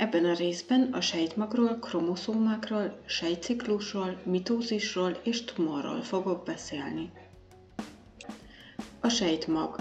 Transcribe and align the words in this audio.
Ebben 0.00 0.24
a 0.24 0.34
részben 0.34 0.82
a 0.92 1.00
sejtmagról, 1.00 1.78
kromoszómákról, 1.78 3.00
sejtciklusról, 3.06 4.20
mitózisról 4.24 5.20
és 5.22 5.44
tumorról 5.44 6.02
fogok 6.02 6.44
beszélni. 6.44 7.10
A 9.00 9.08
sejtmag 9.08 9.76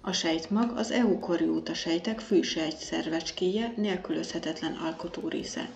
A 0.00 0.12
sejtmag 0.12 0.76
az 0.76 0.90
eukarióta 0.90 1.74
sejtek 1.74 2.20
fűsejt 2.20 2.76
szervecskéje 2.76 3.72
nélkülözhetetlen 3.76 4.72
alkotó 4.72 5.28
része. 5.28 5.68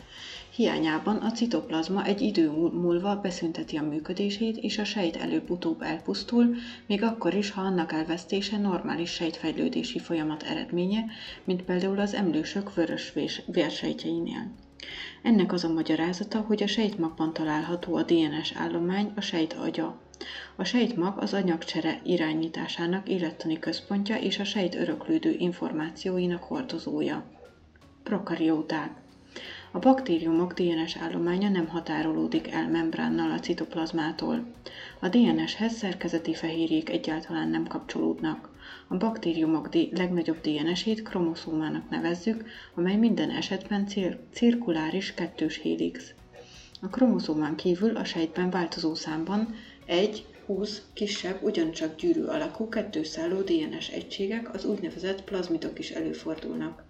Hiányában 0.55 1.17
a 1.17 1.31
citoplazma 1.31 2.05
egy 2.05 2.21
idő 2.21 2.51
múlva 2.51 3.17
beszünteti 3.17 3.77
a 3.77 3.83
működését, 3.83 4.57
és 4.57 4.79
a 4.79 4.85
sejt 4.85 5.17
előbb-utóbb 5.17 5.83
elpusztul, 5.83 6.55
még 6.87 7.03
akkor 7.03 7.35
is, 7.35 7.51
ha 7.51 7.61
annak 7.61 7.93
elvesztése 7.93 8.59
normális 8.59 9.11
sejtfejlődési 9.11 9.99
folyamat 9.99 10.43
eredménye, 10.43 11.05
mint 11.45 11.63
például 11.63 11.99
az 11.99 12.15
emlősök 12.15 12.75
vörös 12.75 13.13
vérsejtjeinél. 13.47 14.51
Ennek 15.23 15.53
az 15.53 15.65
a 15.65 15.73
magyarázata, 15.73 16.41
hogy 16.41 16.63
a 16.63 16.67
sejtmagban 16.67 17.33
található 17.33 17.95
a 17.95 18.03
DNS 18.03 18.53
állomány, 18.57 19.13
a 19.17 19.21
sejt 19.21 19.53
agya. 19.53 20.01
A 20.57 20.65
sejtmag 20.65 21.19
az 21.19 21.35
anyagcsere 21.35 22.01
irányításának 22.05 23.09
élettani 23.09 23.59
központja 23.59 24.17
és 24.17 24.39
a 24.39 24.45
sejt 24.45 24.75
öröklődő 24.75 25.35
információinak 25.39 26.43
hordozója. 26.43 27.25
Prokarióták 28.03 29.02
a 29.75 29.79
baktériumok 29.79 30.53
DNS 30.53 30.97
állománya 30.97 31.49
nem 31.49 31.69
határolódik 31.69 32.51
el 32.53 32.69
membránnal 32.69 33.31
a 33.31 33.41
citoplazmától. 33.41 34.45
A 35.01 35.09
DNS-hez 35.09 35.73
szerkezeti 35.73 36.35
fehérjék 36.35 36.91
egyáltalán 36.91 37.49
nem 37.49 37.67
kapcsolódnak. 37.67 38.49
A 38.89 38.97
baktériumok 38.97 39.75
legnagyobb 39.91 40.41
DNS-ét 40.41 41.03
kromoszómának 41.03 41.91
nevezzük, 41.91 42.45
amely 42.75 42.97
minden 42.97 43.31
esetben 43.31 43.87
cir- 43.87 44.19
cirkuláris 44.33 45.15
kettős 45.15 45.57
hélix. 45.57 46.15
A 46.81 46.89
kromoszómán 46.89 47.57
kívül 47.57 47.97
a 47.97 48.05
sejtben 48.05 48.51
változó 48.51 48.95
számban 48.95 49.55
egy 49.87 50.27
20 50.47 50.83
kisebb, 50.93 51.43
ugyancsak 51.43 51.97
gyűrű 51.97 52.25
alakú 52.25 52.69
kettőszálló 52.69 53.41
DNS 53.41 53.89
egységek, 53.89 54.55
az 54.55 54.65
úgynevezett 54.65 55.25
plazmidok 55.25 55.79
is 55.79 55.91
előfordulnak. 55.91 56.83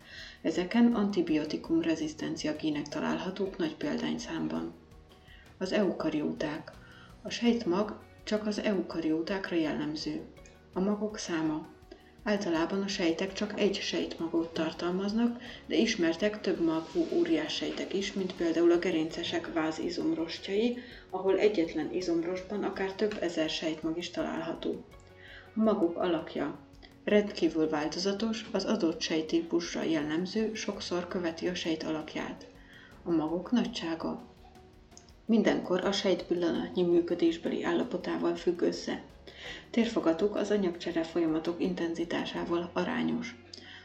Ezeken 0.43 0.95
antibiotikum 0.95 1.81
rezisztencia 1.81 2.57
gének 2.57 2.89
találhatók 2.89 3.57
nagy 3.57 3.77
példányszámban. 3.77 4.75
Az 5.59 5.73
eukarióták. 5.73 6.73
A 7.23 7.31
sejtmag 7.31 7.99
csak 8.25 8.47
az 8.47 8.59
eukariótákra 8.59 9.57
jellemző. 9.57 10.21
A 10.73 10.81
magok 10.81 11.19
száma. 11.19 11.67
Általában 12.25 12.83
a 12.83 12.89
sejtek 12.89 13.33
csak 13.33 13.61
egy 13.61 13.75
sejtmagot 13.75 14.53
tartalmaznak, 14.53 15.41
de 15.67 15.77
ismertek 15.77 16.41
több 16.41 16.61
magú 16.61 17.07
óriás 17.13 17.55
sejtek 17.55 17.95
is, 17.95 18.13
mint 18.13 18.35
például 18.37 18.73
a 18.73 18.79
gerincesek 18.79 19.53
vázizomrostjai, 19.53 20.79
ahol 21.11 21.39
egyetlen 21.39 21.93
izomrostban 21.93 22.65
akár 22.65 22.93
több 22.93 23.17
ezer 23.21 23.51
sejtmag 23.51 23.99
is 23.99 24.11
található. 24.11 24.85
A 25.55 25.63
magok 25.63 25.97
alakja. 25.97 26.59
Rendkívül 27.05 27.69
változatos, 27.69 28.49
az 28.53 28.65
adott 28.65 29.01
sejtípusra 29.01 29.83
jellemző, 29.83 30.55
sokszor 30.55 31.09
követi 31.09 31.49
a 31.49 31.55
sejt 31.55 31.83
alakját. 31.83 32.47
A 33.03 33.11
magok 33.11 33.51
nagysága. 33.51 34.23
Mindenkor 35.27 35.85
a 35.85 35.93
sejt 35.93 36.23
pillanatnyi 36.23 36.83
működésbeli 36.83 37.65
állapotával 37.65 38.35
függ 38.37 38.61
össze. 38.61 39.03
Térfogatuk 39.71 40.37
az 40.37 40.51
anyagcsere 40.51 41.03
folyamatok 41.03 41.61
intenzitásával 41.63 42.71
arányos. 42.73 43.37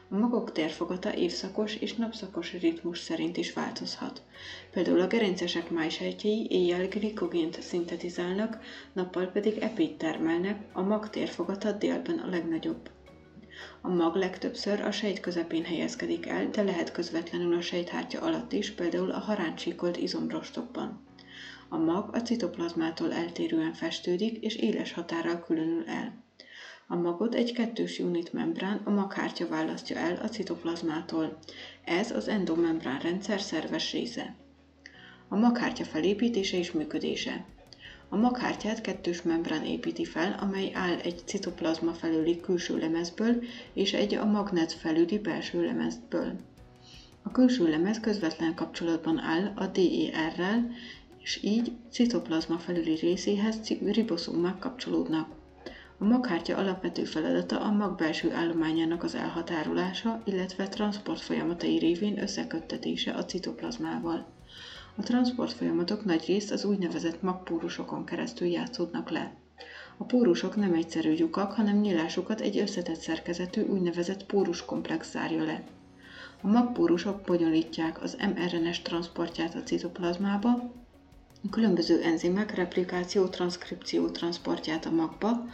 A 0.10 0.18
magok 0.18 0.52
térfogata 0.52 1.16
évszakos 1.16 1.76
és 1.76 1.94
napszakos 1.96 2.54
ritmus 2.54 3.00
szerint 3.00 3.38
is 3.38 3.54
változhat. 3.54 4.22
Például 4.72 5.02
a 5.02 5.08
gerincesek 5.08 5.70
májsejtjei 5.70 6.48
éjjel 6.50 6.88
glikogént 6.88 7.62
szintetizálnak, 7.62 8.60
nappal 8.94 9.26
pedig 9.26 9.58
epét 9.58 9.98
termelnek, 9.98 10.62
a 10.74 10.82
mag 10.82 11.10
térfogata 11.10 11.72
délben 11.72 12.18
a 12.18 12.30
legnagyobb. 12.30 12.90
A 13.82 13.90
mag 13.90 14.16
legtöbbször 14.16 14.82
a 14.82 14.92
sejt 14.92 15.20
közepén 15.20 15.64
helyezkedik 15.64 16.28
el, 16.28 16.50
de 16.50 16.64
lehet 16.64 16.92
közvetlenül 16.92 17.58
a 17.58 17.62
sejthártya 17.62 18.22
alatt 18.22 18.54
is, 18.54 18.72
például 18.72 19.12
a 19.12 19.20
haráncsíkolt 19.20 19.98
izomrostokban. 19.98 21.06
A 21.70 21.78
mag 21.78 22.16
a 22.16 22.22
citoplazmától 22.22 23.14
eltérően 23.14 23.74
festődik, 23.74 24.44
és 24.44 24.56
éles 24.56 24.94
határral 24.94 25.40
különül 25.40 25.84
el. 25.88 26.24
A 26.88 26.96
magot 26.96 27.36
egy 27.36 27.54
kettős 27.54 28.00
unit 28.00 28.34
membrán, 28.34 28.82
a 28.84 28.90
maghártya 28.90 29.48
választja 29.48 29.98
el 29.98 30.16
a 30.16 30.30
citoplazmától. 30.30 31.38
Ez 31.86 32.12
az 32.12 32.28
endomembrán 32.28 33.00
rendszer 33.00 33.42
szerves 33.42 33.92
része. 33.92 34.36
A 35.28 35.36
maghártya 35.36 35.84
felépítése 35.84 36.58
és 36.58 36.72
működése. 36.72 37.46
A 38.10 38.16
maghártyát 38.16 38.82
kettős 38.82 39.22
membrán 39.22 39.64
építi 39.66 40.06
fel, 40.06 40.38
amely 40.42 40.72
áll 40.74 40.98
egy 40.98 41.22
citoplazma 41.26 41.94
felüli 41.94 42.40
külső 42.40 42.78
lemezből 42.78 43.44
és 43.74 43.94
egy 43.94 44.16
a 44.16 44.26
magnet 44.26 44.72
felüli 44.72 45.20
belső 45.20 45.66
lemezből. 45.66 46.40
A 47.24 47.32
külső 47.32 47.70
lemez 47.70 48.00
közvetlen 48.00 48.56
kapcsolatban 48.56 49.20
áll 49.20 49.52
a 49.56 49.66
DER-rel, 49.66 50.72
és 51.20 51.40
így 51.44 51.72
citoplazma 51.92 52.58
felüli 52.58 52.96
részéhez 52.96 53.60
riboszómák 53.82 54.60
kapcsolódnak. 54.60 55.30
A 55.98 56.06
maghártya 56.06 56.58
alapvető 56.58 57.04
feladata 57.04 57.62
a 57.62 57.72
mag 57.72 57.96
belső 57.96 58.32
állományának 58.32 59.04
az 59.04 59.16
elhatárolása, 59.16 60.22
illetve 60.26 60.68
transport 60.68 61.22
folyamatai 61.22 61.78
révén 61.78 62.22
összeköttetése 62.22 63.12
a 63.12 63.26
citoplazmával. 63.26 64.37
A 64.98 65.04
transport 65.04 65.54
folyamatok 65.54 66.06
nagy 66.06 66.26
részt 66.26 66.52
az 66.52 66.66
úgynevezett 66.66 67.22
magpórusokon 67.22 68.06
keresztül 68.06 68.48
játszódnak 68.48 69.10
le. 69.10 69.36
A 69.98 70.04
pórusok 70.04 70.56
nem 70.56 70.74
egyszerű 70.74 71.14
lyukak, 71.14 71.52
hanem 71.52 71.80
nyílásukat 71.80 72.42
egy 72.42 72.58
összetett 72.58 73.00
szerkezetű 73.00 73.62
úgynevezett 73.62 74.26
póruskomplex 74.26 75.12
zárja 75.12 75.44
le. 75.44 75.64
A 76.42 76.48
magpórusok 76.48 77.22
bonyolítják 77.22 78.02
az 78.02 78.18
mRNS 78.36 78.82
transportját 78.82 79.56
a 79.56 79.64
citoplazmába, 79.64 80.50
a 81.44 81.50
különböző 81.50 82.02
enzimek 82.02 82.56
replikáció, 82.56 83.28
transzkripció 83.28 84.10
transportját 84.10 84.86
a 84.86 84.92
magba, 84.92 85.46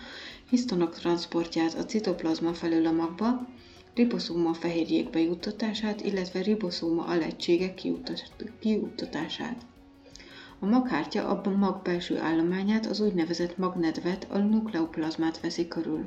hisztonok 0.50 0.94
transportját 0.96 1.74
a 1.74 1.86
citoplazma 1.86 2.54
felől 2.54 2.86
a 2.86 2.92
magba, 2.92 3.48
riboszóma 3.96 4.54
fehérjékbe 4.54 5.20
juttatását, 5.20 6.02
illetve 6.02 6.42
riboszóma 6.42 7.06
alegységek 7.06 7.82
kijuttatását. 8.60 9.66
A 10.60 10.66
maghártya 10.66 11.28
a 11.28 11.50
mag 11.50 11.82
belső 11.82 12.18
állományát, 12.18 12.86
az 12.86 13.00
úgynevezett 13.00 13.58
magnedvet, 13.58 14.28
a 14.30 14.38
nukleoplazmát 14.38 15.40
veszi 15.40 15.68
körül. 15.68 16.06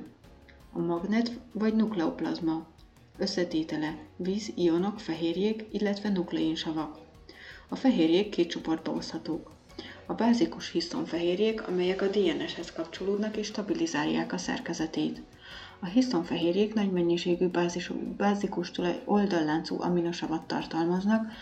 A 0.72 0.78
magnet 0.78 1.30
vagy 1.52 1.74
nukleoplazma 1.74 2.66
összetétele 3.18 3.98
víz, 4.16 4.52
ionok, 4.54 5.00
fehérjék, 5.00 5.64
illetve 5.70 6.08
nukleinsavak. 6.08 6.98
A 7.68 7.76
fehérjék 7.76 8.28
két 8.28 8.48
csoportba 8.48 8.92
oszthatók. 8.92 9.52
A 10.06 10.14
bázikus 10.14 10.70
hisztonfehérjék, 10.70 11.68
amelyek 11.68 12.02
a 12.02 12.08
DNS-hez 12.08 12.72
kapcsolódnak 12.72 13.36
és 13.36 13.46
stabilizálják 13.46 14.32
a 14.32 14.38
szerkezetét. 14.38 15.22
A 15.80 15.86
hisztonfehérjék 15.86 16.74
nagy 16.74 16.90
mennyiségű 16.90 17.46
bázis, 17.46 17.92
bázikus 18.16 18.70
tulaj 18.70 19.02
oldalláncú 19.04 19.82
aminosavat 19.82 20.46
tartalmaznak, 20.46 21.32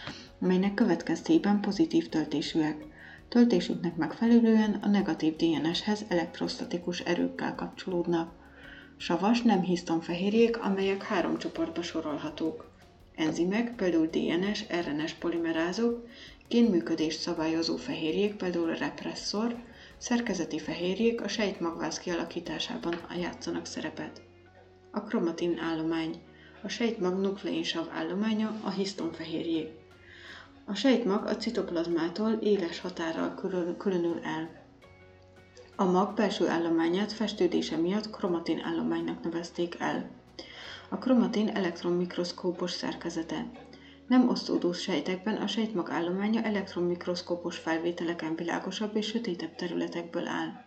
amelynek 0.41 0.75
következtében 0.75 1.61
pozitív 1.61 2.09
töltésűek. 2.09 2.85
Töltésüknek 3.29 3.97
megfelelően 3.97 4.79
a 4.83 4.89
negatív 4.89 5.37
DNS-hez 5.37 6.05
elektrostatikus 6.09 7.01
erőkkel 7.01 7.55
kapcsolódnak. 7.55 8.33
Savas 8.97 9.43
nem 9.43 9.63
hisztonfehérjék, 9.63 10.63
amelyek 10.63 11.03
három 11.03 11.39
csoportba 11.39 11.83
sorolhatók. 11.83 12.71
Enzimek, 13.15 13.75
például 13.75 14.07
DNS, 14.07 14.65
RNS 14.69 15.13
polimerázok, 15.13 16.07
génműködést 16.49 17.21
szabályozó 17.21 17.77
fehérjék, 17.77 18.35
például 18.35 18.71
a 18.71 18.75
represszor, 18.75 19.57
szerkezeti 19.97 20.59
fehérjék 20.59 21.21
a 21.21 21.29
sejtmagváz 21.29 21.99
kialakításában 21.99 22.95
játszanak 23.21 23.67
szerepet. 23.67 24.24
A 24.95 25.03
kromatin 25.03 25.59
állomány. 25.59 26.21
A 26.63 26.69
sejtmag 26.69 27.21
nukleinsav 27.21 27.89
állománya 27.93 28.61
a 28.65 28.71
hisztonfehérjék. 28.71 29.69
A 30.65 30.75
sejtmag 30.75 31.27
a 31.27 31.37
citoplazmától 31.37 32.33
éles 32.33 32.81
határral 32.81 33.35
különül 33.79 34.21
el. 34.23 34.63
A 35.77 35.85
mag 35.85 36.15
belső 36.15 36.49
állományát 36.49 37.13
festődése 37.13 37.77
miatt 37.77 38.11
kromatin 38.11 38.61
állománynak 38.61 39.23
nevezték 39.23 39.77
el. 39.79 40.11
A 40.89 40.99
kromatin 40.99 41.49
elektronmikroszkópos 41.49 42.71
szerkezete. 42.71 43.51
Nem 44.07 44.29
osztódó 44.29 44.73
sejtekben 44.73 45.37
a 45.37 45.47
sejtmag 45.47 45.91
állománya 45.91 46.43
elektronmikroszkópos 46.43 47.59
felvételeken 47.59 48.35
világosabb 48.35 48.97
és 48.97 49.07
sötétebb 49.07 49.55
területekből 49.55 50.27
áll. 50.27 50.64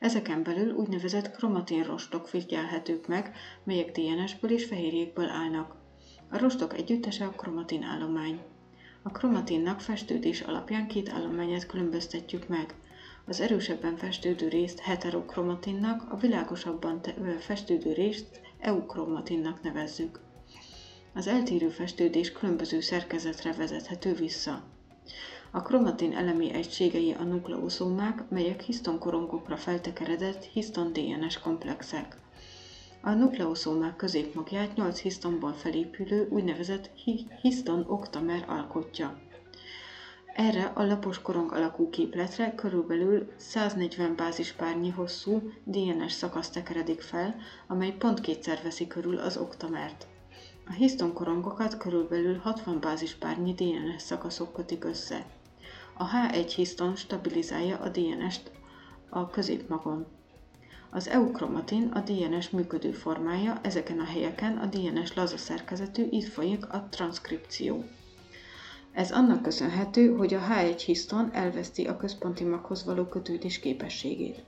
Ezeken 0.00 0.42
belül 0.42 0.72
úgynevezett 0.72 1.30
kromatinrostok 1.30 2.28
figyelhetők 2.28 3.06
meg, 3.06 3.32
melyek 3.64 3.90
DNS-ből 3.90 4.50
és 4.50 4.64
fehérjékből 4.64 5.28
állnak. 5.28 5.76
A 6.30 6.38
rostok 6.38 6.74
együttese 6.74 7.24
a 7.24 7.30
kromatin 7.30 7.82
állomány. 7.82 8.40
A 9.02 9.10
kromatinnak 9.10 9.80
festődés 9.80 10.40
alapján 10.40 10.86
két 10.86 11.08
állományát 11.08 11.66
különböztetjük 11.66 12.48
meg. 12.48 12.74
Az 13.26 13.40
erősebben 13.40 13.96
festődő 13.96 14.48
részt 14.48 14.80
heterokromatinnak, 14.80 16.12
a 16.12 16.16
világosabban 16.16 17.00
festődő 17.38 17.92
részt 17.92 18.40
eukromatinnak 18.58 19.62
nevezzük. 19.62 20.20
Az 21.14 21.26
eltérő 21.26 21.68
festődés 21.68 22.32
különböző 22.32 22.80
szerkezetre 22.80 23.52
vezethető 23.52 24.14
vissza. 24.14 24.64
A 25.52 25.62
kromatin 25.62 26.12
elemi 26.12 26.52
egységei 26.52 27.12
a 27.12 27.22
nukleoszómák, 27.22 28.24
melyek 28.28 28.60
hisztonkorongokra 28.60 29.56
feltekeredett 29.56 30.44
hiszton-DNS 30.44 31.38
komplexek. 31.38 32.16
A 33.02 33.10
nukleoszómák 33.10 33.96
középmagját 33.96 34.76
8 34.76 35.00
hisztonból 35.00 35.52
felépülő 35.52 36.28
úgynevezett 36.30 36.90
hiszton 37.42 37.84
oktamer 37.88 38.44
alkotja. 38.48 39.18
Erre 40.34 40.64
a 40.74 40.84
lapos 40.84 41.22
korong 41.22 41.52
alakú 41.52 41.90
képletre 41.90 42.54
körülbelül 42.54 43.32
140 43.36 44.16
bázispárnyi 44.16 44.90
hosszú 44.90 45.52
DNS 45.64 46.12
szakasz 46.12 46.50
tekeredik 46.50 47.00
fel, 47.00 47.34
amely 47.66 47.90
pont 47.90 48.20
kétszer 48.20 48.60
veszi 48.62 48.86
körül 48.86 49.18
az 49.18 49.36
oktamert. 49.36 50.06
A 50.66 50.72
hiszton 50.72 51.12
korongokat 51.12 51.76
körülbelül 51.76 52.38
60 52.38 52.80
bázispárnyi 52.80 53.52
DNS 53.52 54.02
szakaszok 54.02 54.52
kötik 54.52 54.84
össze. 54.84 55.26
A 56.00 56.08
H1 56.08 56.52
hiszton 56.56 56.96
stabilizálja 56.96 57.78
a 57.78 57.88
DNS-t 57.88 58.50
a 59.08 59.30
középmagon. 59.30 60.06
Az 60.90 61.08
eukromatin 61.08 61.88
a 61.88 62.00
DNS 62.00 62.50
működő 62.50 62.92
formája, 62.92 63.58
ezeken 63.62 63.98
a 63.98 64.04
helyeken 64.04 64.56
a 64.56 64.66
DNS 64.66 65.14
laza 65.14 65.36
szerkezetű, 65.36 66.06
itt 66.10 66.28
folyik 66.28 66.72
a 66.72 66.86
transzkripció. 66.90 67.84
Ez 68.92 69.12
annak 69.12 69.42
köszönhető, 69.42 70.16
hogy 70.16 70.34
a 70.34 70.40
H1 70.40 70.82
hiszton 70.84 71.32
elveszti 71.32 71.86
a 71.86 71.96
központi 71.96 72.44
maghoz 72.44 72.84
való 72.84 73.04
kötődés 73.04 73.58
képességét. 73.58 74.42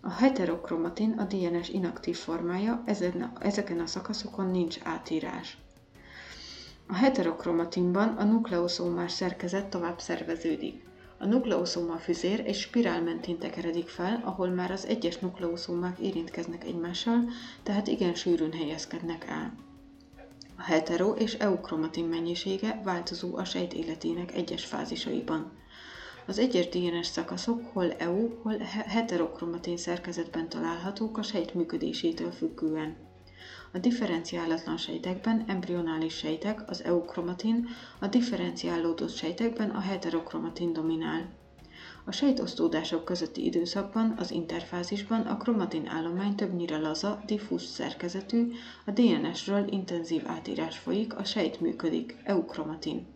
A 0.00 0.10
heterokromatin 0.10 1.12
a 1.12 1.24
DNS 1.24 1.68
inaktív 1.68 2.16
formája, 2.16 2.82
ezeken 3.40 3.80
a 3.80 3.86
szakaszokon 3.86 4.50
nincs 4.50 4.78
átírás. 4.82 5.58
A 6.88 6.94
heterokromatinban 6.94 8.08
a 8.08 8.24
nukleoszómás 8.24 9.12
szerkezet 9.12 9.66
tovább 9.66 10.00
szerveződik. 10.00 10.84
A 11.18 11.26
nukleoszóma 11.26 11.96
füzér 11.96 12.42
egy 12.46 12.54
spirál 12.54 13.02
mentén 13.02 13.38
tekeredik 13.38 13.88
fel, 13.88 14.22
ahol 14.24 14.48
már 14.48 14.70
az 14.70 14.86
egyes 14.86 15.18
nukleoszómák 15.18 15.98
érintkeznek 15.98 16.64
egymással, 16.64 17.24
tehát 17.62 17.86
igen 17.86 18.14
sűrűn 18.14 18.52
helyezkednek 18.52 19.24
el. 19.28 19.52
A 20.56 20.62
hetero 20.62 21.12
és 21.12 21.34
eukromatin 21.34 22.04
mennyisége 22.04 22.80
változó 22.84 23.36
a 23.36 23.44
sejt 23.44 23.72
életének 23.72 24.34
egyes 24.34 24.64
fázisaiban. 24.64 25.52
Az 26.26 26.38
egyes 26.38 26.68
DNS 26.68 27.06
szakaszok 27.06 27.60
hol 27.72 27.92
EU, 27.92 28.28
hol 28.42 28.56
heterokromatin 28.86 29.76
szerkezetben 29.76 30.48
találhatók 30.48 31.18
a 31.18 31.22
sejt 31.22 31.54
működésétől 31.54 32.30
függően. 32.30 33.05
A 33.76 33.78
differenciálatlan 33.78 34.76
sejtekben 34.76 35.44
embrionális 35.46 36.16
sejtek, 36.16 36.70
az 36.70 36.84
eukromatin, 36.84 37.68
a 37.98 38.06
differenciálódott 38.06 39.14
sejtekben 39.14 39.70
a 39.70 39.80
heterokromatin 39.80 40.72
dominál. 40.72 41.28
A 42.04 42.12
sejtosztódások 42.12 43.04
közötti 43.04 43.44
időszakban, 43.44 44.14
az 44.18 44.30
interfázisban 44.30 45.20
a 45.20 45.36
kromatin 45.36 45.86
állomány 45.86 46.34
többnyire 46.34 46.78
laza, 46.78 47.22
diffúz 47.26 47.62
szerkezetű, 47.62 48.52
a 48.86 48.90
DNS-ről 48.90 49.72
intenzív 49.72 50.22
átírás 50.26 50.78
folyik, 50.78 51.16
a 51.16 51.24
sejt 51.24 51.60
működik, 51.60 52.16
eukromatin. 52.24 53.06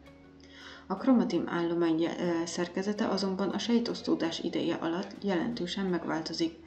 A 0.86 0.96
kromatin 0.96 1.46
állomány 1.46 2.08
szerkezete 2.44 3.08
azonban 3.08 3.48
a 3.48 3.58
sejtosztódás 3.58 4.38
ideje 4.38 4.74
alatt 4.74 5.16
jelentősen 5.22 5.86
megváltozik. 5.86 6.58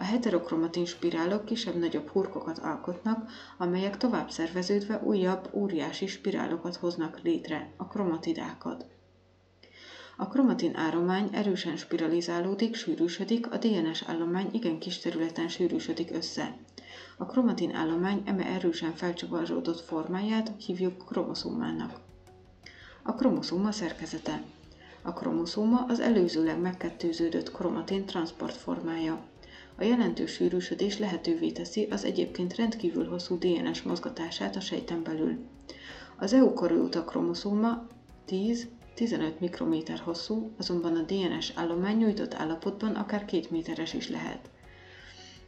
A 0.00 0.04
heterokromatin 0.04 0.84
spirálok 0.84 1.44
kisebb-nagyobb 1.44 2.08
hurkokat 2.08 2.58
alkotnak, 2.58 3.30
amelyek 3.56 3.96
tovább 3.96 4.30
szerveződve 4.30 5.00
újabb, 5.02 5.48
óriási 5.52 6.06
spirálokat 6.06 6.76
hoznak 6.76 7.20
létre, 7.22 7.72
a 7.76 7.86
kromatidákat. 7.86 8.86
A 10.16 10.28
kromatin 10.28 10.76
állomány 10.76 11.28
erősen 11.32 11.76
spiralizálódik, 11.76 12.74
sűrűsödik, 12.74 13.52
a 13.52 13.56
DNS 13.56 14.02
állomány 14.06 14.48
igen 14.52 14.78
kis 14.78 14.98
területen 14.98 15.48
sűrűsödik 15.48 16.10
össze. 16.10 16.56
A 17.16 17.26
kromatin 17.26 17.74
állomány 17.74 18.22
eme 18.24 18.46
erősen 18.46 18.94
felcsavarodott 18.94 19.80
formáját 19.80 20.52
hívjuk 20.66 21.06
kromoszómának. 21.06 22.00
A 23.02 23.14
kromoszóma 23.14 23.72
szerkezete. 23.72 24.42
A 25.02 25.12
kromoszóma 25.12 25.84
az 25.88 26.00
előzőleg 26.00 26.60
megkettőződött 26.60 27.52
kromatin 27.52 28.04
transportformája. 28.04 29.20
A 29.80 29.84
jelentős 29.84 30.32
sűrűsödés 30.32 30.98
lehetővé 30.98 31.50
teszi 31.50 31.86
az 31.90 32.04
egyébként 32.04 32.56
rendkívül 32.56 33.08
hosszú 33.08 33.38
DNS 33.38 33.82
mozgatását 33.82 34.56
a 34.56 34.60
sejten 34.60 35.02
belül. 35.02 35.38
Az 36.16 36.32
eukarióta 36.32 37.04
kromoszóma 37.04 37.86
10-15 38.28 39.38
mikrométer 39.38 39.98
hosszú, 39.98 40.52
azonban 40.58 40.96
a 40.96 41.02
DNS 41.02 41.52
állomány 41.54 41.96
nyújtott 41.96 42.34
állapotban 42.34 42.94
akár 42.94 43.24
2 43.24 43.46
méteres 43.50 43.94
is 43.94 44.08
lehet. 44.08 44.50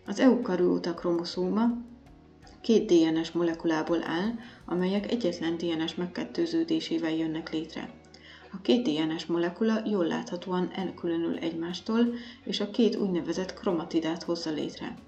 Az 0.06 0.20
eukarióta 0.20 0.94
kromoszóma 0.94 1.64
két 2.60 2.86
DNS 2.86 3.30
molekulából 3.30 4.02
áll, 4.02 4.30
amelyek 4.64 5.10
egyetlen 5.10 5.56
DNS 5.56 5.94
megkettőződésével 5.94 7.14
jönnek 7.14 7.52
létre. 7.52 7.99
A 8.52 8.60
két 8.60 8.82
DNS 8.82 9.26
molekula 9.26 9.82
jól 9.86 10.06
láthatóan 10.06 10.70
elkülönül 10.72 11.38
egymástól, 11.38 12.14
és 12.44 12.60
a 12.60 12.70
két 12.70 12.96
úgynevezett 12.96 13.54
kromatidát 13.54 14.22
hozza 14.22 14.50
létre, 14.50 14.98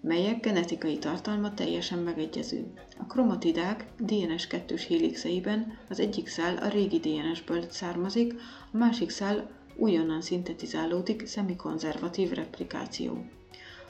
melyek 0.00 0.40
genetikai 0.40 0.98
tartalma 0.98 1.54
teljesen 1.54 1.98
megegyező. 1.98 2.72
A 2.98 3.06
kromatidák 3.06 3.86
DNS 3.98 4.46
kettős 4.46 4.86
hélixeiben 4.86 5.78
az 5.88 6.00
egyik 6.00 6.28
szál 6.28 6.56
a 6.56 6.68
régi 6.68 6.98
DNS-ből 6.98 7.64
származik, 7.70 8.34
a 8.72 8.76
másik 8.76 9.10
szál 9.10 9.50
újonnan 9.76 10.20
szintetizálódik 10.20 11.26
szemikonzervatív 11.26 12.30
replikáció. 12.30 13.24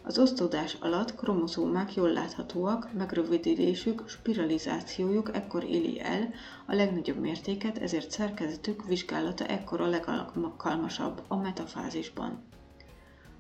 Az 0.07 0.19
osztódás 0.19 0.77
alatt 0.81 1.15
kromoszómák 1.15 1.95
jól 1.95 2.13
láthatóak, 2.13 2.93
megrövidülésük, 2.93 4.09
spiralizációjuk 4.09 5.35
ekkor 5.35 5.65
éli 5.65 6.01
el 6.01 6.31
a 6.67 6.75
legnagyobb 6.75 7.19
mértéket, 7.19 7.79
ezért 7.79 8.11
szerkezetük 8.11 8.87
vizsgálata 8.87 9.47
ekkor 9.47 9.81
a 9.81 9.87
legalkalmasabb 9.87 11.23
a 11.29 11.37
metafázisban. 11.37 12.43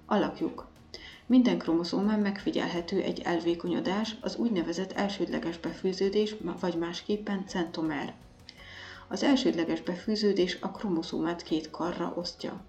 Alakjuk 0.06 0.66
minden 1.26 1.58
kromoszómán 1.58 2.20
megfigyelhető 2.20 3.00
egy 3.00 3.20
elvékonyodás, 3.20 4.16
az 4.20 4.37
úgynevezett 4.37 4.92
elsődleges 4.92 5.58
befűződés, 5.58 6.37
vagy 6.61 6.76
másképpen 6.76 7.44
centomer. 7.46 8.14
Az 9.08 9.23
elsődleges 9.23 9.80
befűződés 9.82 10.58
a 10.61 10.70
kromoszómát 10.70 11.42
két 11.42 11.70
karra 11.70 12.12
osztja. 12.16 12.64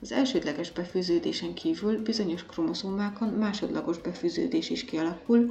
Az 0.00 0.12
elsődleges 0.12 0.72
befűződésen 0.72 1.54
kívül 1.54 2.02
bizonyos 2.02 2.46
kromoszómákon 2.46 3.28
másodlagos 3.28 3.98
befűződés 3.98 4.70
is 4.70 4.84
kialakul, 4.84 5.50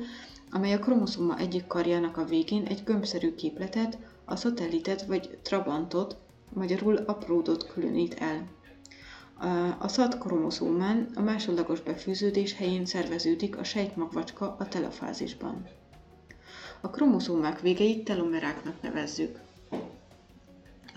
amely 0.51 0.73
a 0.73 0.79
kromoszóma 0.79 1.38
egyik 1.38 1.67
karjának 1.67 2.17
a 2.17 2.25
végén 2.25 2.65
egy 2.65 2.83
gömbszerű 2.83 3.35
képletet, 3.35 3.97
a 4.25 4.35
szatellitet 4.35 5.05
vagy 5.05 5.38
trabantot, 5.41 6.17
magyarul 6.53 6.95
apródot 6.95 7.67
különít 7.67 8.13
el. 8.13 8.47
A 9.79 9.88
SZAT 9.88 10.17
kromoszómán 10.17 11.09
a 11.15 11.21
másodlagos 11.21 11.81
befűződés 11.81 12.55
helyén 12.55 12.85
szerveződik 12.85 13.57
a 13.57 13.63
sejtmagvacska 13.63 14.55
a 14.59 14.67
telefázisban. 14.67 15.67
A 16.81 16.89
kromoszómák 16.89 17.62
végeit 17.62 18.03
telomeráknak 18.03 18.81
nevezzük. 18.81 19.39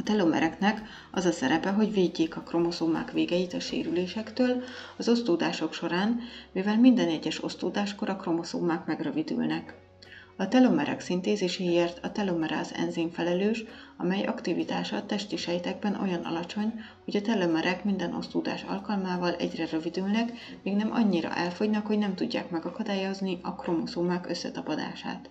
Telomereknek 0.07 0.83
az 1.11 1.25
a 1.25 1.33
szerepe, 1.33 1.71
hogy 1.71 1.93
védjék 1.93 2.37
a 2.37 2.41
kromoszómák 2.41 3.13
végeit 3.13 3.53
a 3.53 3.61
sérülésektől 3.61 4.63
az 4.97 5.09
osztódások 5.09 5.73
során, 5.73 6.21
mivel 6.53 6.79
minden 6.79 7.09
egyes 7.09 7.45
osztódáskor 7.45 8.09
a 8.09 8.17
kromoszómák 8.17 8.87
megrövidülnek. 8.87 9.75
A 10.37 10.49
telomerek 10.49 11.01
szintézéséért 11.01 12.05
a 12.05 12.13
telomeráz 12.13 12.73
enzim 12.77 13.11
felelős, 13.11 13.65
amely 13.97 14.23
aktivitása 14.25 14.97
a 14.97 15.07
testi 15.07 15.37
sejtekben 15.37 16.01
olyan 16.01 16.25
alacsony, 16.25 16.73
hogy 17.05 17.17
a 17.17 17.23
telomerek 17.23 17.85
minden 17.85 18.15
osztódás 18.15 18.63
alkalmával 18.63 19.35
egyre 19.35 19.67
rövidülnek, 19.71 20.33
míg 20.63 20.77
nem 20.77 20.93
annyira 20.93 21.35
elfogynak, 21.35 21.87
hogy 21.87 21.99
nem 21.99 22.15
tudják 22.15 22.51
megakadályozni 22.51 23.39
a 23.43 23.55
kromoszómák 23.55 24.29
összetapadását. 24.29 25.31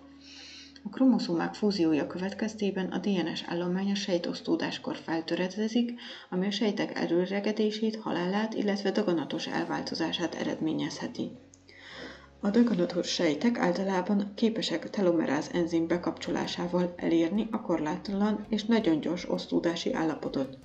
A 0.86 0.88
kromoszómák 0.88 1.54
fúziója 1.54 2.06
következtében 2.06 2.86
a 2.86 2.98
DNS 2.98 3.42
állomány 3.46 3.90
a 3.90 3.94
sejtosztódáskor 3.94 4.96
feltöredezik, 4.96 6.00
ami 6.30 6.46
a 6.46 6.50
sejtek 6.50 6.98
előregedését, 6.98 7.96
halálát, 7.96 8.54
illetve 8.54 8.90
daganatos 8.90 9.46
elváltozását 9.46 10.34
eredményezheti. 10.34 11.30
A 12.40 12.50
daganatos 12.50 13.08
sejtek 13.08 13.58
általában 13.58 14.32
képesek 14.34 14.90
telomeráz 14.90 15.50
enzim 15.52 15.86
bekapcsolásával 15.86 16.94
elérni 16.96 17.48
a 17.50 17.60
korlátlan 17.60 18.46
és 18.48 18.64
nagyon 18.64 19.00
gyors 19.00 19.30
osztódási 19.30 19.92
állapotot. 19.92 20.58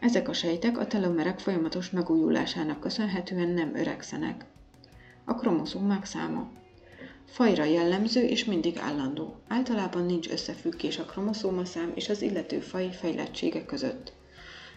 Ezek 0.00 0.28
a 0.28 0.32
sejtek 0.32 0.78
a 0.78 0.86
telomerek 0.86 1.38
folyamatos 1.38 1.90
megújulásának 1.90 2.80
köszönhetően 2.80 3.48
nem 3.48 3.74
öregszenek. 3.74 4.44
A 5.24 5.34
kromoszómák 5.34 6.04
száma 6.04 6.50
Fajra 7.26 7.64
jellemző 7.64 8.22
és 8.22 8.44
mindig 8.44 8.78
állandó. 8.78 9.34
Általában 9.48 10.04
nincs 10.04 10.28
összefüggés 10.28 10.98
a 10.98 11.04
kromoszómaszám 11.04 11.92
és 11.94 12.08
az 12.08 12.22
illető 12.22 12.60
faj 12.60 12.90
fejlettsége 12.92 13.64
között. 13.64 14.12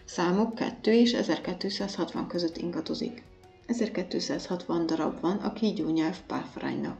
Számuk 0.04 0.54
2 0.54 0.92
és 0.92 1.12
1260 1.12 2.26
között 2.26 2.56
ingadozik. 2.56 3.22
1260 3.66 4.86
darab 4.86 5.20
van 5.20 5.36
a 5.36 5.52
kígyónyelv 5.52 6.16
párfaránynak. 6.26 6.98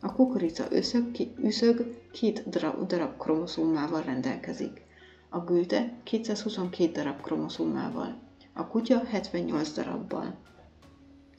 A 0.00 0.12
kukorica 0.12 0.66
összög, 0.70 1.10
ki, 1.10 1.32
üszög 1.42 2.00
két 2.12 2.48
darab, 2.48 2.86
darab 2.86 3.18
kromoszómával 3.18 4.02
rendelkezik. 4.02 4.82
A 5.28 5.38
gülte 5.38 5.92
222 6.02 6.92
darab 6.92 7.20
kromoszómával. 7.20 8.18
A 8.52 8.66
kutya 8.66 9.04
78 9.04 9.72
darabbal. 9.72 10.34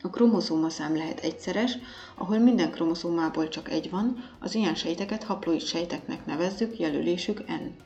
A 0.02 0.10
kromoszómaszám 0.10 0.96
lehet 0.96 1.20
egyszeres, 1.20 1.78
ahol 2.16 2.38
minden 2.38 2.72
kromoszómából 2.72 3.48
csak 3.48 3.72
egy 3.72 3.90
van, 3.90 4.24
az 4.40 4.56
ilyen 4.56 4.76
sejteket 4.76 5.24
haploid 5.24 5.62
sejteknek 5.62 6.26
nevezzük, 6.26 6.80
jelölésük 6.80 7.48
N. 7.48 7.86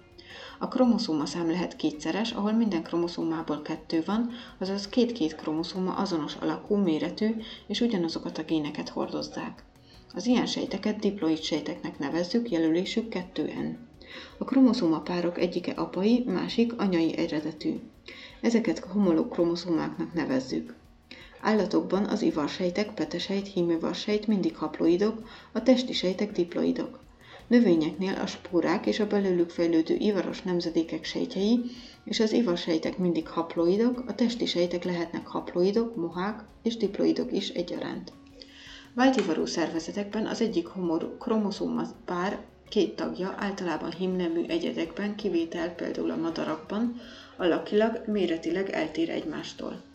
A 0.60 0.68
kromoszómaszám 0.68 1.50
lehet 1.50 1.75
kétszeres, 1.75 2.32
ahol 2.32 2.51
minden 2.51 2.84
kromoszómából 2.84 3.62
kettő 3.62 4.03
van, 4.06 4.32
azaz 4.60 4.89
két-két 4.89 5.36
kromoszóma 5.36 5.94
azonos 5.94 6.36
alakú, 6.36 6.75
méretű, 6.75 7.36
és 7.68 7.82
ugyanazokat 7.82 8.38
a 8.38 8.44
géneket 8.44 8.89
hordozzák. 8.89 9.63
Az 10.13 10.25
ilyen 10.25 10.46
sejteket 10.46 11.00
diploid 11.00 11.41
sejteknek 11.41 12.00
nevezzük, 12.00 12.50
jelölésük 12.50 13.13
2N. 13.34 13.75
A 14.38 14.44
kromoszóma 14.44 15.00
párok 15.00 15.39
egyike 15.39 15.72
apai, 15.72 16.24
másik 16.27 16.74
anyai 16.77 17.18
eredetű. 17.18 17.80
Ezeket 18.41 18.80
homológ 18.80 19.30
kromoszómáknak 19.30 20.13
nevezzük. 20.13 20.80
Állatokban 21.41 22.05
az 22.05 22.21
ivarsejtek, 22.21 22.93
petesejt, 22.93 23.48
hímővarsejt 23.48 24.27
mindig 24.27 24.57
haploidok, 24.57 25.27
a 25.51 25.63
testi 25.63 25.93
sejtek 25.93 26.31
diploidok. 26.31 27.00
Növényeknél 27.48 28.13
a 28.13 28.25
spórák 28.25 28.86
és 28.86 29.00
a 29.00 29.07
belőlük 29.07 29.50
fejlődő 29.50 29.95
ivaros 29.95 30.41
nemzedékek 30.41 31.03
sejtjei 31.03 31.62
és 32.03 32.19
az 32.19 32.31
ivarsejtek 32.31 32.98
mindig 32.98 33.27
haploidok, 33.27 34.03
a 34.07 34.15
testi 34.15 34.45
sejtek 34.45 34.83
lehetnek 34.83 35.27
haploidok, 35.27 35.95
mohák 35.95 36.43
és 36.63 36.77
diploidok 36.77 37.31
is 37.31 37.50
egyaránt. 37.50 38.12
Váltivarú 38.93 39.45
szervezetekben 39.45 40.25
az 40.25 40.41
egyik 40.41 40.67
homor 40.67 41.17
kromoszóma 41.19 41.83
pár 42.05 42.39
két 42.69 42.95
tagja, 42.95 43.36
általában 43.38 43.91
himnemű 43.91 44.43
egyedekben, 44.48 45.15
kivétel 45.15 45.69
például 45.69 46.12
a 46.12 46.15
madarakban, 46.15 47.00
alakilag, 47.38 48.03
méretileg 48.07 48.69
eltér 48.69 49.10
egymástól. 49.10 49.90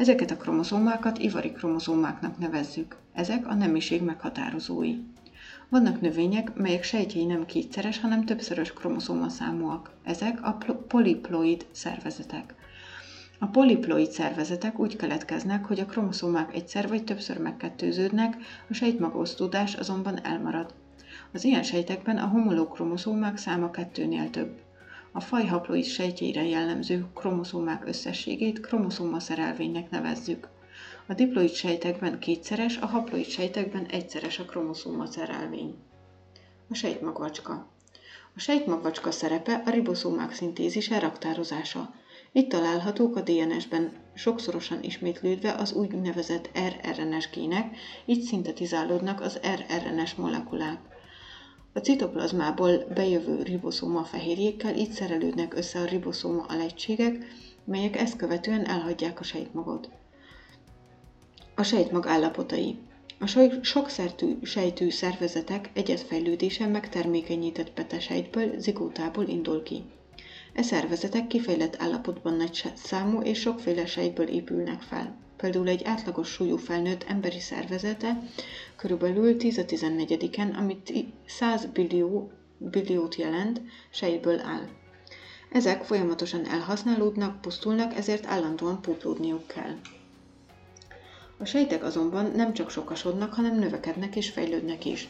Ezeket 0.00 0.30
a 0.30 0.36
kromoszómákat 0.36 1.18
ivari 1.18 1.52
kromoszómáknak 1.52 2.38
nevezzük. 2.38 2.96
Ezek 3.12 3.46
a 3.46 3.54
nemiség 3.54 4.02
meghatározói. 4.02 4.96
Vannak 5.68 6.00
növények, 6.00 6.54
melyek 6.54 6.82
sejtjei 6.82 7.24
nem 7.24 7.46
kétszeres, 7.46 8.00
hanem 8.00 8.24
többszörös 8.24 8.72
kromoszómaszámúak. 8.72 9.90
Ezek 10.04 10.38
a 10.42 10.56
poliploid 10.88 11.66
szervezetek. 11.70 12.54
A 13.38 13.46
poliploid 13.46 14.10
szervezetek 14.10 14.78
úgy 14.78 14.96
keletkeznek, 14.96 15.64
hogy 15.64 15.80
a 15.80 15.86
kromoszómák 15.86 16.54
egyszer 16.54 16.88
vagy 16.88 17.04
többször 17.04 17.38
megkettőződnek, 17.38 18.36
a 18.70 18.74
sejtmagosztódás 18.74 19.74
azonban 19.74 20.24
elmarad. 20.24 20.74
Az 21.32 21.44
ilyen 21.44 21.62
sejtekben 21.62 22.16
a 22.16 22.26
homológ 22.26 22.72
kromoszómák 22.72 23.36
száma 23.36 23.70
kettőnél 23.70 24.30
több. 24.30 24.60
A 25.12 25.20
faj 25.20 25.46
haploid 25.46 25.84
sejtjeire 25.84 26.44
jellemző 26.44 27.06
kromoszómák 27.14 27.86
összességét 27.86 28.60
kromoszómaszerelvénynek 28.60 29.90
nevezzük. 29.90 30.48
A 31.06 31.14
diploid 31.14 31.52
sejtekben 31.52 32.18
kétszeres, 32.18 32.76
a 32.76 32.86
haploid 32.86 33.26
sejtekben 33.26 33.86
egyszeres 33.86 34.38
a 34.38 34.44
kromoszómaszerelvény. 34.44 35.74
A 36.68 36.74
sejtmagvacska. 36.74 37.68
A 38.36 38.40
sejtmagvacska 38.40 39.10
szerepe 39.10 39.62
a 39.66 39.70
riboszómák 39.70 40.32
szintézise, 40.32 40.98
raktározása. 40.98 41.94
Itt 42.32 42.48
találhatók 42.48 43.16
a 43.16 43.20
DNS-ben 43.20 43.92
sokszorosan 44.14 44.82
ismétlődve 44.82 45.52
az 45.52 45.72
úgynevezett 45.72 46.50
rRNS 46.58 47.30
gének, 47.30 47.76
így 48.04 48.22
szintetizálódnak 48.22 49.20
az 49.20 49.40
rRNS 49.42 50.14
molekulák. 50.14 50.89
A 51.72 51.78
citoplazmából 51.78 52.84
bejövő 52.94 53.42
riboszóma 53.42 54.04
fehérjékkel 54.04 54.76
így 54.76 54.90
szerelődnek 54.90 55.54
össze 55.54 55.80
a 55.80 55.84
riboszóma 55.84 56.42
alegységek, 56.48 57.26
melyek 57.64 57.96
ezt 57.96 58.16
követően 58.16 58.66
elhagyják 58.66 59.20
a 59.20 59.24
sejtmagot. 59.24 59.88
A 61.54 61.62
sejtmag 61.62 62.06
állapotai 62.06 62.78
a 63.18 63.26
sokszertű 63.62 64.38
sejtű 64.42 64.90
szervezetek 64.90 65.70
egyetfejlődése 65.72 66.66
megtermékenyített 66.66 67.72
petesejtből, 67.72 68.58
zigótából 68.58 69.28
indul 69.28 69.62
ki. 69.62 69.82
E 70.52 70.62
szervezetek 70.62 71.26
kifejlett 71.26 71.76
állapotban 71.78 72.34
nagy 72.34 72.72
számú 72.74 73.20
és 73.20 73.40
sokféle 73.40 73.86
sejtből 73.86 74.28
épülnek 74.28 74.82
fel. 74.82 75.16
Például 75.40 75.68
egy 75.68 75.84
átlagos 75.84 76.28
súlyú 76.28 76.56
felnőtt 76.56 77.04
emberi 77.08 77.40
szervezete 77.40 78.22
körülbelül 78.76 79.36
10-14-en, 79.38 80.56
amit 80.56 80.92
100 81.26 81.66
billió, 81.66 82.30
billiót 82.58 83.14
jelent, 83.14 83.60
sejtből 83.90 84.40
áll. 84.40 84.68
Ezek 85.52 85.82
folyamatosan 85.82 86.46
elhasználódnak, 86.46 87.40
pusztulnak, 87.40 87.96
ezért 87.96 88.26
állandóan 88.26 88.82
pótlódniuk 88.82 89.46
kell. 89.46 89.76
A 91.38 91.44
sejtek 91.44 91.84
azonban 91.84 92.32
nem 92.36 92.52
csak 92.52 92.70
sokasodnak, 92.70 93.34
hanem 93.34 93.58
növekednek 93.58 94.16
és 94.16 94.30
fejlődnek 94.30 94.84
is. 94.84 95.08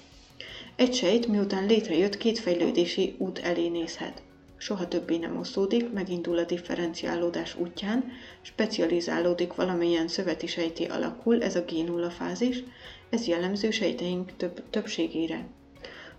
Egy 0.76 0.94
sejt 0.94 1.26
miután 1.26 1.66
létrejött, 1.66 2.16
két 2.16 2.38
fejlődési 2.38 3.14
út 3.18 3.38
elé 3.38 3.68
nézhet 3.68 4.22
soha 4.60 4.88
többé 4.88 5.16
nem 5.16 5.36
osztódik, 5.36 5.92
megindul 5.92 6.38
a 6.38 6.44
differenciálódás 6.44 7.56
útján, 7.56 8.04
specializálódik 8.42 9.54
valamilyen 9.54 10.08
szöveti 10.08 10.46
sejté 10.46 10.84
alakul, 10.84 11.42
ez 11.42 11.56
a 11.56 11.64
génulla 11.64 12.10
fázis, 12.10 12.62
ez 13.10 13.26
jellemző 13.26 13.70
sejteink 13.70 14.36
több, 14.36 14.62
többségére. 14.70 15.46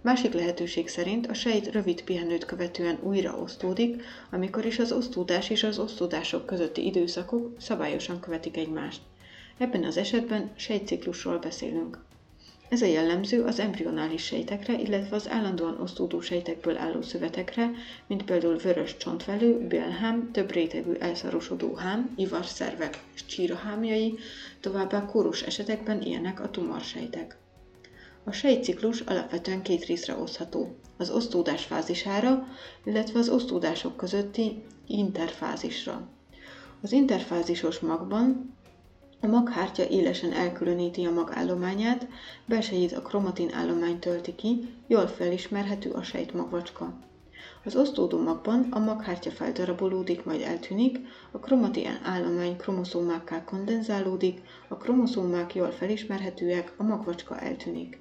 Másik 0.01 0.33
lehetőség 0.33 0.87
szerint 0.87 1.27
a 1.27 1.33
sejt 1.33 1.71
rövid 1.71 2.03
pihenőt 2.03 2.45
követően 2.45 2.99
újra 3.03 3.37
osztódik, 3.37 4.03
amikor 4.31 4.65
is 4.65 4.79
az 4.79 4.91
osztódás 4.91 5.49
és 5.49 5.63
az 5.63 5.79
osztódások 5.79 6.45
közötti 6.45 6.85
időszakok 6.85 7.55
szabályosan 7.59 8.19
követik 8.19 8.57
egymást. 8.57 9.01
Ebben 9.57 9.83
az 9.83 9.97
esetben 9.97 10.51
sejtciklusról 10.55 11.37
beszélünk. 11.37 11.97
Ez 12.71 12.81
a 12.81 12.85
jellemző 12.85 13.43
az 13.43 13.59
embrionális 13.59 14.23
sejtekre, 14.23 14.73
illetve 14.79 15.15
az 15.15 15.29
állandóan 15.29 15.79
osztódó 15.81 16.21
sejtekből 16.21 16.77
álló 16.77 17.01
szövetekre, 17.01 17.71
mint 18.07 18.23
például 18.23 18.57
vörös 18.57 18.97
csontvelő, 18.97 19.67
bélhám, 19.67 20.31
több 20.31 20.51
rétegű 20.51 20.91
elszarosodó 20.91 21.75
hám, 21.75 22.13
ivarszervek 22.17 22.99
és 23.13 23.25
csírahámjai, 23.25 24.17
továbbá 24.59 25.05
kórus 25.05 25.41
esetekben 25.41 26.01
ilyenek 26.01 26.39
a 26.39 26.49
tumorsejtek. 26.49 27.37
A 28.23 28.31
sejtciklus 28.31 28.99
alapvetően 28.99 29.61
két 29.61 29.85
részre 29.85 30.15
osztható, 30.15 30.75
az 30.97 31.09
osztódás 31.09 31.63
fázisára, 31.63 32.47
illetve 32.83 33.19
az 33.19 33.29
osztódások 33.29 33.97
közötti 33.97 34.63
interfázisra. 34.87 36.07
Az 36.81 36.91
interfázisos 36.91 37.79
magban 37.79 38.55
a 39.21 39.27
maghártya 39.27 39.87
élesen 39.87 40.31
elkülöníti 40.31 41.05
a 41.05 41.11
magállományát, 41.11 42.07
belsejét 42.45 42.93
a 42.93 43.01
kromatin 43.01 43.53
állomány 43.53 43.99
tölti 43.99 44.35
ki, 44.35 44.73
jól 44.87 45.07
felismerhető 45.07 45.89
a 45.91 46.03
sejtmagvacska. 46.03 46.93
Az 47.63 47.75
osztódó 47.75 48.21
magban 48.21 48.67
a 48.71 48.79
maghártya 48.79 49.31
feldarabolódik, 49.31 50.23
majd 50.23 50.41
eltűnik, 50.41 50.99
a 51.31 51.39
kromatin 51.39 51.99
állomány 52.03 52.57
kromoszómákká 52.57 53.43
kondenzálódik, 53.43 54.41
a 54.67 54.75
kromoszómák 54.75 55.55
jól 55.55 55.71
felismerhetőek, 55.71 56.73
a 56.77 56.83
magvacska 56.83 57.39
eltűnik. 57.39 57.99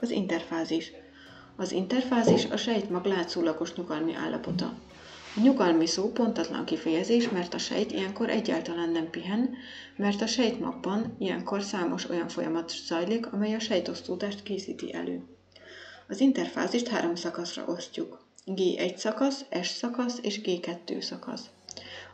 Az 0.00 0.10
interfázis. 0.10 0.92
Az 1.56 1.72
interfázis 1.72 2.44
a 2.44 2.56
sejtmag 2.56 3.04
látszólagos 3.04 3.74
nyugalmi 3.74 4.14
állapota. 4.14 4.72
A 5.36 5.40
nyugalmi 5.40 5.86
szó 5.86 6.12
pontatlan 6.12 6.64
kifejezés, 6.64 7.28
mert 7.28 7.54
a 7.54 7.58
sejt 7.58 7.92
ilyenkor 7.92 8.30
egyáltalán 8.30 8.90
nem 8.90 9.10
pihen, 9.10 9.56
mert 9.96 10.20
a 10.20 10.26
sejtmagban 10.26 11.16
ilyenkor 11.18 11.62
számos 11.62 12.08
olyan 12.08 12.28
folyamat 12.28 12.72
zajlik, 12.86 13.32
amely 13.32 13.54
a 13.54 13.58
sejtosztódást 13.58 14.42
készíti 14.42 14.94
elő. 14.94 15.22
Az 16.08 16.20
interfázist 16.20 16.88
három 16.88 17.14
szakaszra 17.14 17.64
osztjuk. 17.66 18.26
G1 18.46 18.96
szakasz, 18.96 19.44
S 19.62 19.68
szakasz 19.68 20.18
és 20.22 20.40
G2 20.44 21.00
szakasz. 21.00 21.46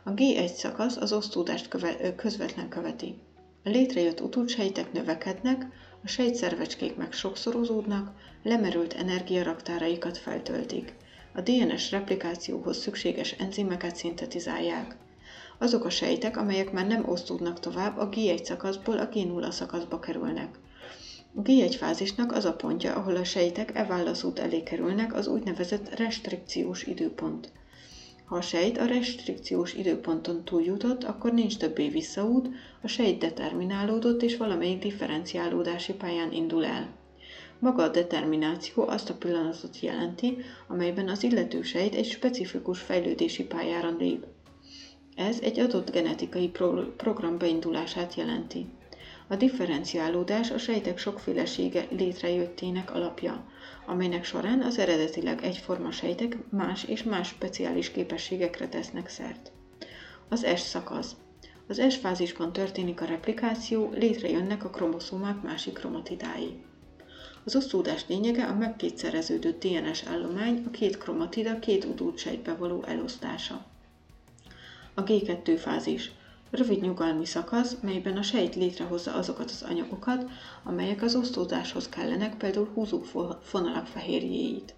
A 0.03 0.11
G1 0.11 0.53
szakasz 0.53 0.97
az 0.97 1.13
osztódást 1.13 1.67
köve- 1.67 2.15
közvetlen 2.15 2.69
követi. 2.69 3.15
A 3.63 3.69
létrejött 3.69 4.21
utódsejtek 4.21 4.91
növekednek, 4.91 5.65
A 6.03 6.07
sejtszervecskék 6.07 6.95
meg 6.95 7.13
sokszorozódnak, 7.13 8.11
lemerült 8.43 8.93
energiaraktáraikat 8.93 10.17
feltöltik. 10.17 10.95
A 11.33 11.41
DNS 11.41 11.91
replikációhoz 11.91 12.77
szükséges 12.77 13.31
enzimeket 13.31 13.95
szintetizálják. 13.95 14.95
Azok 15.57 15.85
a 15.85 15.89
sejtek, 15.89 16.37
amelyek 16.37 16.71
már 16.71 16.87
nem 16.87 17.09
osztódnak 17.09 17.59
tovább, 17.59 17.97
a 17.97 18.09
G1 18.09 18.43
szakaszból 18.43 18.97
a 18.97 19.09
G0 19.09 19.51
szakaszba 19.51 19.99
kerülnek. 19.99 20.59
A 21.35 21.41
G1 21.41 21.75
fázisnak 21.77 22.31
az 22.31 22.45
a 22.45 22.53
pontja, 22.53 22.95
ahol 22.95 23.15
a 23.15 23.23
sejtek 23.23 23.75
e 23.75 23.85
válaszút 23.85 24.39
elé 24.39 24.63
kerülnek, 24.63 25.13
az 25.13 25.27
úgynevezett 25.27 25.95
restrikciós 25.97 26.83
időpont. 26.83 27.51
Ha 28.25 28.35
a 28.35 28.41
sejt 28.41 28.77
a 28.77 28.85
restrikciós 28.85 29.73
időponton 29.73 30.43
túljutott, 30.43 31.03
akkor 31.03 31.33
nincs 31.33 31.57
többé 31.57 31.89
visszaút, 31.89 32.49
a 32.81 32.87
sejt 32.87 33.19
determinálódott 33.19 34.21
és 34.21 34.37
valamelyik 34.37 34.81
differenciálódási 34.81 35.93
pályán 35.93 36.31
indul 36.31 36.65
el. 36.65 37.00
Maga 37.61 37.83
a 37.83 37.89
determináció 37.89 38.87
azt 38.87 39.09
a 39.09 39.13
pillanatot 39.13 39.79
jelenti, 39.79 40.37
amelyben 40.67 41.09
az 41.09 41.23
illető 41.23 41.61
sejt 41.61 41.95
egy 41.95 42.05
specifikus 42.05 42.79
fejlődési 42.79 43.43
pályára 43.43 43.95
lép. 43.99 44.25
Ez 45.15 45.39
egy 45.41 45.59
adott 45.59 45.91
genetikai 45.91 46.47
pro- 46.49 46.95
program 46.95 47.37
beindulását 47.37 48.15
jelenti. 48.15 48.65
A 49.27 49.35
differenciálódás 49.35 50.51
a 50.51 50.57
sejtek 50.57 50.97
sokfélesége 50.97 51.87
létrejöttének 51.89 52.93
alapja, 52.93 53.45
amelynek 53.85 54.23
során 54.23 54.61
az 54.61 54.77
eredetileg 54.77 55.43
egyforma 55.43 55.91
sejtek 55.91 56.37
más 56.49 56.83
és 56.83 57.03
más 57.03 57.27
speciális 57.27 57.91
képességekre 57.91 58.67
tesznek 58.67 59.09
szert. 59.09 59.51
Az 60.29 60.47
S 60.55 60.59
szakasz. 60.59 61.15
Az 61.67 61.81
S 61.89 61.95
fázisban 61.95 62.53
történik 62.53 63.01
a 63.01 63.05
replikáció, 63.05 63.89
létrejönnek 63.93 64.63
a 64.63 64.69
kromoszómák 64.69 65.41
másik 65.41 65.73
kromatidái. 65.73 66.69
Az 67.45 67.55
osztódás 67.55 68.05
lényege 68.07 68.45
a 68.45 68.55
megkétszereződött 68.55 69.63
DNS 69.63 70.03
állomány, 70.03 70.63
a 70.67 70.69
két 70.69 70.97
kromatida 70.97 71.59
két 71.59 71.85
utódsejtbe 71.85 72.53
való 72.55 72.83
elosztása. 72.83 73.65
A 74.93 75.03
G2 75.03 75.57
fázis. 75.59 76.11
Rövid 76.51 76.81
nyugalmi 76.81 77.25
szakasz, 77.25 77.75
melyben 77.81 78.17
a 78.17 78.21
sejt 78.21 78.55
létrehozza 78.55 79.13
azokat 79.13 79.49
az 79.49 79.65
anyagokat, 79.69 80.29
amelyek 80.63 81.01
az 81.01 81.15
osztódáshoz 81.15 81.89
kellenek, 81.89 82.37
például 82.37 82.69
húzófonalak 82.73 83.87
fehérjéit. 83.87 84.73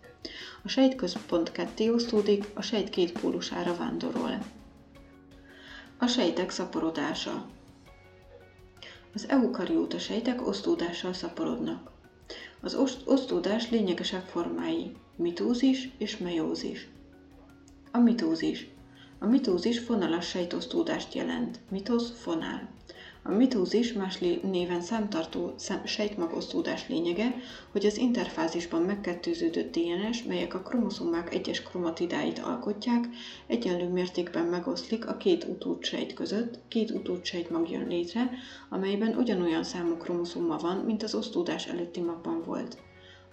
A 0.63 0.67
sejtközpont 0.67 1.51
ketté 1.51 1.89
osztódik, 1.89 2.45
a 2.53 2.61
sejt 2.61 2.89
két 2.89 3.19
pólusára 3.19 3.75
vándorol. 3.75 4.37
A 5.97 6.07
sejtek 6.07 6.49
szaporodása 6.49 7.45
Az 9.13 9.29
eukarióta 9.29 9.99
sejtek 9.99 10.47
osztódással 10.47 11.13
szaporodnak. 11.13 11.92
Az 12.63 12.75
osztódás 13.05 13.69
lényegesebb 13.69 14.25
formái 14.25 14.91
mitózis 15.15 15.89
és 15.97 16.17
meiózis. 16.17 16.87
A 17.91 17.97
mitózis 17.97 18.67
a 19.19 19.25
mitózis 19.25 19.79
fonalas 19.79 20.27
sejtosztódást 20.27 21.13
jelent. 21.13 21.59
Mitosz 21.69 22.21
fonál. 22.21 22.72
A 23.25 23.31
mitózis 23.31 23.93
más 23.93 24.17
néven 24.41 24.81
számtartó 24.81 25.53
sejtmagosztódás 25.83 26.87
lényege, 26.87 27.35
hogy 27.71 27.85
az 27.85 27.97
interfázisban 27.97 28.81
megkettőződött 28.81 29.77
DNS, 29.77 30.23
melyek 30.23 30.53
a 30.53 30.61
kromoszomák 30.61 31.33
egyes 31.33 31.61
kromatidáit 31.61 32.39
alkotják, 32.39 33.09
egyenlő 33.47 33.87
mértékben 33.89 34.45
megoszlik 34.45 35.07
a 35.07 35.17
két 35.17 35.43
utódsejt 35.43 36.13
között, 36.13 36.59
két 36.67 36.91
utódsejt 36.91 37.49
mag 37.49 37.69
jön 37.69 37.87
létre, 37.87 38.29
amelyben 38.69 39.15
ugyanolyan 39.17 39.63
számú 39.63 39.97
kromoszoma 39.97 40.57
van, 40.57 40.77
mint 40.77 41.03
az 41.03 41.15
osztódás 41.15 41.67
előtti 41.67 42.01
magban 42.01 42.43
volt. 42.45 42.77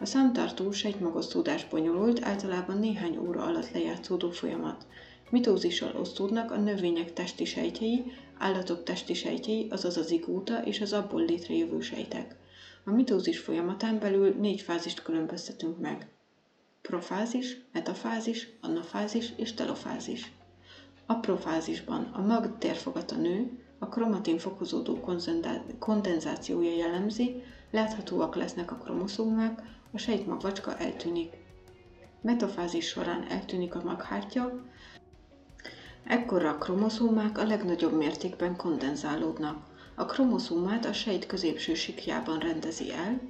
A 0.01 0.05
számtartó 0.05 0.71
sejtmagosztódás 0.71 1.69
bonyolult, 1.69 2.25
általában 2.25 2.79
néhány 2.79 3.17
óra 3.17 3.43
alatt 3.43 3.71
lejátszódó 3.71 4.31
folyamat. 4.31 4.87
Mitózissal 5.31 5.97
osztódnak 5.97 6.51
a 6.51 6.57
növények 6.57 7.13
testi 7.13 7.45
sejtjei, 7.45 8.13
állatok 8.39 8.83
testi 8.83 9.15
sejtjei, 9.15 9.69
azaz 9.71 9.97
az 9.97 10.11
igóta 10.11 10.65
és 10.65 10.81
az 10.81 10.93
abból 10.93 11.25
létrejövő 11.25 11.81
sejtek. 11.81 12.37
A 12.85 12.91
mitózis 12.91 13.39
folyamatán 13.39 13.99
belül 13.99 14.35
négy 14.39 14.61
fázist 14.61 15.03
különböztetünk 15.03 15.79
meg. 15.79 16.09
Profázis, 16.83 17.57
metafázis, 17.73 18.49
anafázis 18.61 19.33
és 19.37 19.55
telofázis. 19.55 20.33
A 21.07 21.15
profázisban 21.15 22.11
a 22.13 22.21
mag 22.21 22.59
térfogata 22.59 23.17
nő, 23.17 23.51
a 23.79 23.89
kromatin 23.89 24.39
fokozódó 24.39 25.01
kondenzációja 25.79 26.77
jellemzi, 26.77 27.43
láthatóak 27.71 28.35
lesznek 28.35 28.71
a 28.71 28.77
kromoszómák, 28.77 29.63
a 29.93 29.99
sejtmagvacska 29.99 30.77
eltűnik. 30.77 31.33
Metafázis 32.23 32.87
során 32.87 33.27
eltűnik 33.29 33.75
a 33.75 33.83
maghártya, 33.83 34.63
Ekkor 36.05 36.45
a 36.45 36.59
kromoszómák 36.59 37.39
a 37.39 37.47
legnagyobb 37.47 37.97
mértékben 37.97 38.57
kondenzálódnak. 38.57 39.57
A 39.95 40.05
kromoszómát 40.05 40.85
a 40.85 40.93
sejt 40.93 41.27
középső 41.27 41.75
sikjában 41.75 42.39
rendezi 42.39 42.93
el, 42.93 43.21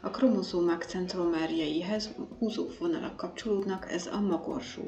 a 0.00 0.10
kromoszómák 0.10 0.82
centromerjeihez 0.82 2.10
húzófonalak 2.38 3.16
kapcsolódnak, 3.16 3.92
ez 3.92 4.06
a 4.06 4.20
magorsó. 4.20 4.82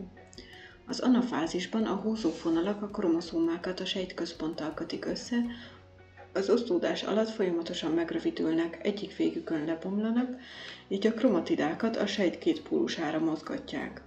Az 0.86 1.00
anafázisban 1.00 1.84
a 1.84 1.94
húzófonalak 1.94 2.82
a 2.82 2.88
kromoszómákat 2.88 3.80
a 3.80 3.84
sejtközponttal 3.84 4.74
kötik 4.74 5.04
össze, 5.04 5.36
az 6.32 6.50
osztódás 6.50 7.02
alatt 7.02 7.28
folyamatosan 7.28 7.92
megrövidülnek, 7.92 8.78
egyik 8.82 9.16
végükön 9.16 9.64
lebomlanak, 9.64 10.40
így 10.88 11.06
a 11.06 11.12
kromatidákat 11.12 11.96
a 11.96 12.06
sejt 12.06 12.38
két 12.38 12.62
pólusára 12.62 13.18
mozgatják. 13.18 14.02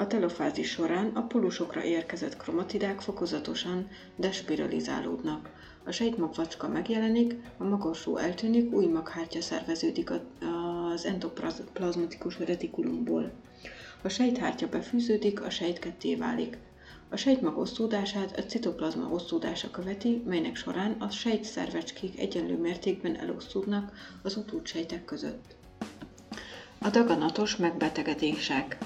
A 0.00 0.06
telofázis 0.06 0.70
során 0.70 1.06
a 1.14 1.22
polusokra 1.22 1.82
érkezett 1.84 2.36
kromatidák 2.36 3.00
fokozatosan 3.00 3.88
despiralizálódnak. 4.16 5.50
A 5.84 5.90
sejtmagvacska 5.90 6.68
megjelenik, 6.68 7.34
a 7.56 7.64
magorsó 7.64 8.16
eltűnik, 8.16 8.72
új 8.72 8.86
maghártya 8.86 9.40
szerveződik 9.40 10.10
az 10.10 11.04
endoplazmatikus 11.04 12.38
retikulumból. 12.38 13.32
A 14.02 14.08
sejthártya 14.08 14.68
befűződik, 14.68 15.40
a 15.42 15.50
sejt 15.50 15.78
ketté 15.78 16.14
válik. 16.14 16.58
A 17.08 17.16
sejtmag 17.16 17.58
osztódását 17.58 18.38
a 18.38 18.42
citoplazma 18.42 19.08
osztódása 19.08 19.70
követi, 19.70 20.22
melynek 20.26 20.56
során 20.56 20.92
a 20.92 21.10
sejtszervecskék 21.10 22.18
egyenlő 22.18 22.56
mértékben 22.56 23.16
elosztódnak 23.16 23.92
az 24.22 24.36
utódsejtek 24.36 25.04
között. 25.04 25.56
A 26.80 26.88
daganatos 26.88 27.56
megbetegedések 27.56 28.76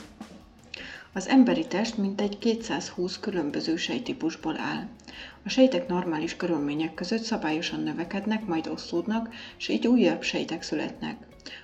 az 1.15 1.29
emberi 1.29 1.67
test 1.67 1.97
mintegy 1.97 2.39
220 2.39 3.19
különböző 3.19 3.77
sejtípusból 3.77 4.59
áll. 4.59 4.87
A 5.45 5.49
sejtek 5.49 5.89
normális 5.89 6.37
körülmények 6.37 6.95
között 6.95 7.23
szabályosan 7.23 7.81
növekednek, 7.81 8.47
majd 8.47 8.67
osztódnak, 8.67 9.35
és 9.59 9.69
így 9.69 9.87
újabb 9.87 10.23
sejtek 10.23 10.63
születnek. 10.63 11.17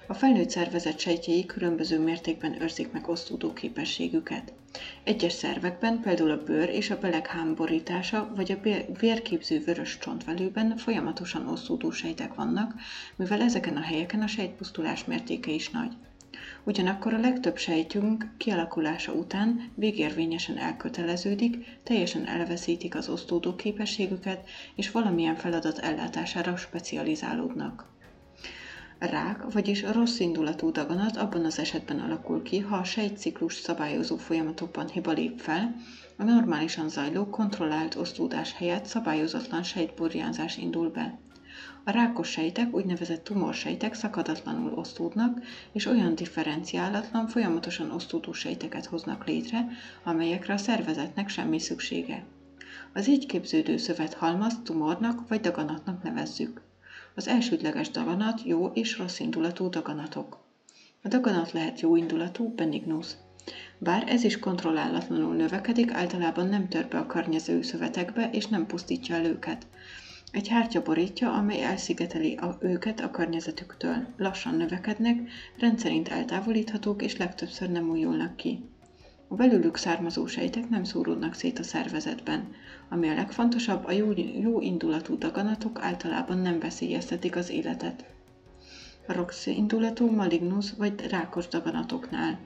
A 0.07 0.15
felnőtt 0.15 0.51
szervezet 0.51 0.99
sejtjei 0.99 1.47
különböző 1.47 1.99
mértékben 2.01 2.63
őrzik 2.63 2.93
meg 2.93 3.09
osztódó 3.09 3.53
képességüket. 3.53 4.53
Egyes 5.05 5.33
szervekben, 5.33 6.01
például 6.01 6.31
a 6.31 6.43
bőr 6.43 6.69
és 6.69 6.91
a 6.91 6.99
beleg 6.99 7.27
hámborítása 7.27 8.33
vagy 8.37 8.53
a 8.53 8.85
vérképző 9.01 9.63
vörös 9.65 9.99
csontvelőben 9.99 10.77
folyamatosan 10.77 11.49
osztódó 11.49 11.91
sejtek 11.91 12.35
vannak, 12.35 12.75
mivel 13.17 13.41
ezeken 13.41 13.77
a 13.77 13.83
helyeken 13.83 14.23
a 14.23 14.27
sejtpusztulás 14.27 15.05
mértéke 15.05 15.51
is 15.51 15.71
nagy. 15.71 15.93
Ugyanakkor 16.69 17.15
a 17.15 17.21
legtöbb 17.21 17.57
sejtünk 17.57 18.27
kialakulása 18.37 19.13
után 19.13 19.71
végérvényesen 19.75 20.59
elköteleződik, 20.59 21.81
teljesen 21.83 22.27
elveszítik 22.27 22.95
az 22.95 23.09
osztódó 23.09 23.55
képességüket, 23.55 24.49
és 24.75 24.91
valamilyen 24.91 25.37
feladat 25.37 25.79
ellátására 25.79 26.57
specializálódnak. 26.57 27.87
Rák, 28.99 29.53
vagyis 29.53 29.83
a 29.83 29.93
rossz 29.93 30.19
indulatú 30.19 30.73
daganat 30.73 31.17
abban 31.17 31.45
az 31.45 31.59
esetben 31.59 31.99
alakul 31.99 32.43
ki, 32.43 32.59
ha 32.59 32.77
a 32.77 32.85
sejtciklus 32.85 33.55
szabályozó 33.55 34.17
folyamatokban 34.17 34.89
hiba 34.89 35.13
lép 35.13 35.39
fel, 35.41 35.75
a 36.17 36.25
normálisan 36.25 36.89
zajló, 36.89 37.27
kontrollált 37.27 37.95
osztódás 37.95 38.53
helyett 38.53 38.85
szabályozatlan 38.85 39.63
sejtburjánzás 39.63 40.57
indul 40.57 40.91
be. 40.91 41.19
A 41.85 41.91
rákos 41.91 42.31
sejtek, 42.31 42.75
úgynevezett 42.75 43.25
tumorsejtek 43.25 43.95
szakadatlanul 43.95 44.73
osztódnak, 44.73 45.41
és 45.73 45.87
olyan 45.87 46.15
differenciálatlan, 46.15 47.29
folyamatosan 47.29 47.91
osztódó 47.91 48.33
sejteket 48.33 48.87
hoznak 48.87 49.27
létre, 49.27 49.67
amelyekre 50.05 50.55
a 50.55 50.57
szervezetnek 50.57 51.29
semmi 51.29 51.59
szüksége. 51.59 52.25
Az 52.93 53.09
így 53.09 53.27
képződő 53.27 53.77
szövethalmazt 53.77 54.63
tumornak 54.63 55.29
vagy 55.29 55.41
daganatnak 55.41 56.03
nevezzük. 56.03 56.61
Az 57.15 57.29
elsődleges 57.29 57.91
daganat 57.91 58.43
jó 58.45 58.67
és 58.67 58.99
rossz 58.99 59.19
indulatú 59.19 59.69
daganatok. 59.69 60.39
A 61.03 61.09
daganat 61.09 61.53
lehet 61.53 61.81
jó 61.81 61.97
indulatú, 61.97 62.55
benignus. 62.55 63.07
Bár 63.79 64.05
ez 64.09 64.25
is 64.25 64.39
kontrollálatlanul 64.39 65.35
növekedik, 65.35 65.93
általában 65.93 66.49
nem 66.49 66.69
tör 66.69 66.89
be 66.89 66.99
a 66.99 67.07
környező 67.07 67.63
szövetekbe 67.63 68.31
és 68.31 68.47
nem 68.47 68.67
pusztítja 68.67 69.15
el 69.15 69.25
őket. 69.25 69.67
Egy 70.33 70.49
hártya 70.49 70.83
borítja, 70.83 71.33
amely 71.33 71.63
elszigeteli 71.63 72.37
a, 72.37 72.59
őket 72.61 73.01
a 73.01 73.11
környezetüktől. 73.11 74.07
Lassan 74.17 74.55
növekednek, 74.55 75.31
rendszerint 75.59 76.09
eltávolíthatók 76.09 77.03
és 77.03 77.17
legtöbbször 77.17 77.71
nem 77.71 77.91
újulnak 77.91 78.37
ki. 78.37 78.61
A 79.29 79.35
belőlük 79.35 79.77
származó 79.77 80.27
sejtek 80.27 80.69
nem 80.69 80.85
szóródnak 80.85 81.35
szét 81.35 81.59
a 81.59 81.63
szervezetben. 81.63 82.49
Ami 82.89 83.09
a 83.09 83.15
legfontosabb, 83.15 83.85
a 83.85 83.93
jó, 83.93 84.13
jó 84.41 84.61
indulatú 84.61 85.19
daganatok 85.19 85.79
általában 85.83 86.39
nem 86.39 86.59
veszélyeztetik 86.59 87.37
az 87.37 87.51
életet. 87.51 88.05
A 89.07 89.13
rossz 89.13 89.47
indulatú, 89.47 90.11
malignus 90.11 90.73
vagy 90.73 91.07
rákos 91.11 91.49
daganatoknál. 91.49 92.39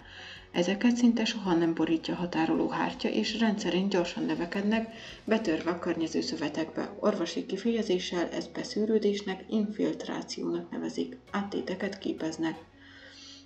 Ezeket 0.53 0.97
szinte 0.97 1.25
soha 1.25 1.55
nem 1.55 1.75
borítja 1.75 2.15
határoló 2.15 2.69
hártya, 2.69 3.09
és 3.09 3.39
rendszerint 3.39 3.91
gyorsan 3.91 4.25
növekednek, 4.25 4.95
betörve 5.25 5.71
a 5.71 5.79
környező 5.79 6.21
szövetekbe. 6.21 6.91
Orvosi 7.01 7.47
kifejezéssel 7.47 8.29
ez 8.29 8.47
beszűrődésnek, 8.47 9.45
infiltrációnak 9.49 10.71
nevezik. 10.71 11.17
Áttéteket 11.31 11.99
képeznek. 11.99 12.59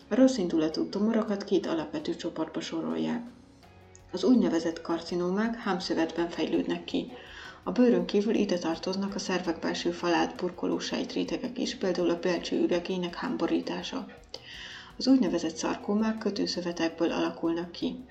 A 0.09 0.15
rossz 0.15 0.37
indulatú 0.37 0.89
tumorokat 0.89 1.45
két 1.45 1.67
alapvető 1.67 2.17
csoportba 2.17 2.61
sorolják. 2.61 3.23
Az 4.13 4.25
úgynevezett 4.25 4.81
karcinómák 4.81 5.55
hámszövetben 5.57 6.29
fejlődnek 6.29 6.85
ki. 6.85 7.13
A 7.63 7.71
bőrön 7.73 8.05
kívül 8.05 8.35
ide 8.35 8.59
tartoznak 8.59 9.15
a 9.15 9.19
szervek 9.19 9.59
belső 9.59 9.91
falát 9.91 10.37
burkoló 10.37 10.79
sejtrétegek 10.79 11.59
is, 11.59 11.75
például 11.77 12.11
a 12.11 12.19
belső 12.19 12.61
üregének 12.63 13.15
hámborítása. 13.15 14.07
Az 14.99 15.07
úgynevezett 15.07 15.57
szarkómák 15.57 16.19
kötőszövetekből 16.19 17.13
alakulnak 17.13 17.73
ki. 17.73 18.05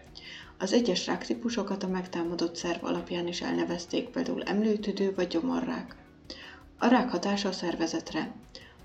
Az 0.58 0.74
egyes 0.74 1.06
ráktípusokat 1.06 1.84
a 1.84 1.88
megtámadott 1.88 2.56
szerv 2.56 2.86
alapján 2.86 3.28
is 3.28 3.42
elnevezték, 3.42 4.10
például 4.10 4.44
emlőtüdő 4.44 5.14
vagy 5.16 5.28
gyomorrák. 5.28 5.96
A 6.78 6.88
rák 6.88 7.10
hatása 7.10 7.50
a 7.50 7.52
szervezetre. 7.52 8.36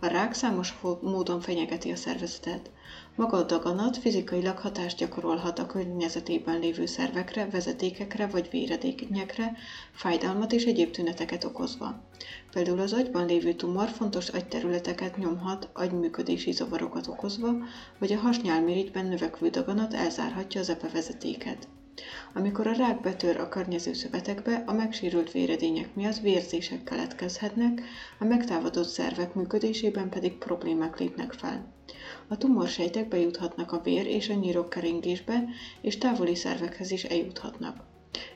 A 0.02 0.06
rák 0.06 0.34
számos 0.34 0.74
módon 1.00 1.40
fenyegeti 1.40 1.90
a 1.90 1.96
szervezetet. 1.96 2.70
Maga 3.16 3.36
a 3.36 3.42
daganat 3.42 3.96
fizikailag 3.96 4.58
hatást 4.58 4.96
gyakorolhat 4.96 5.58
a 5.58 5.66
környezetében 5.66 6.58
lévő 6.58 6.86
szervekre, 6.86 7.48
vezetékekre 7.50 8.26
vagy 8.26 8.48
véredéknyekre, 8.50 9.56
fájdalmat 9.92 10.52
és 10.52 10.64
egyéb 10.64 10.90
tüneteket 10.90 11.44
okozva. 11.44 12.02
Például 12.52 12.80
az 12.80 12.92
agyban 12.92 13.26
lévő 13.26 13.54
tumor 13.54 13.88
fontos 13.88 14.28
agyterületeket 14.28 15.16
nyomhat, 15.16 15.68
agyműködési 15.72 16.52
zavarokat 16.52 17.06
okozva, 17.06 17.54
vagy 17.98 18.12
a 18.12 18.18
hasnyálmirigyben 18.18 19.06
növekvő 19.06 19.48
daganat 19.48 19.94
elzárhatja 19.94 20.60
az 20.60 20.70
epevezetéket. 20.70 21.68
Amikor 22.32 22.66
a 22.66 22.72
rák 22.72 23.00
betör 23.00 23.36
a 23.36 23.48
környező 23.48 23.92
szövetekbe, 23.92 24.62
a 24.66 24.72
megsérült 24.72 25.32
véredények 25.32 25.94
miatt 25.94 26.18
vérzések 26.18 26.84
keletkezhetnek, 26.84 27.82
a 28.18 28.24
megtámadott 28.24 28.88
szervek 28.88 29.34
működésében 29.34 30.08
pedig 30.08 30.38
problémák 30.38 30.98
lépnek 30.98 31.32
fel. 31.32 31.72
A 32.28 32.36
tumorsejtek 32.36 33.08
bejuthatnak 33.08 33.72
a 33.72 33.80
vér 33.82 34.06
és 34.06 34.28
a 34.28 34.34
nyírok 34.34 34.70
keringésbe, 34.70 35.44
és 35.80 35.98
távoli 35.98 36.34
szervekhez 36.34 36.90
is 36.90 37.04
eljuthatnak. 37.04 37.76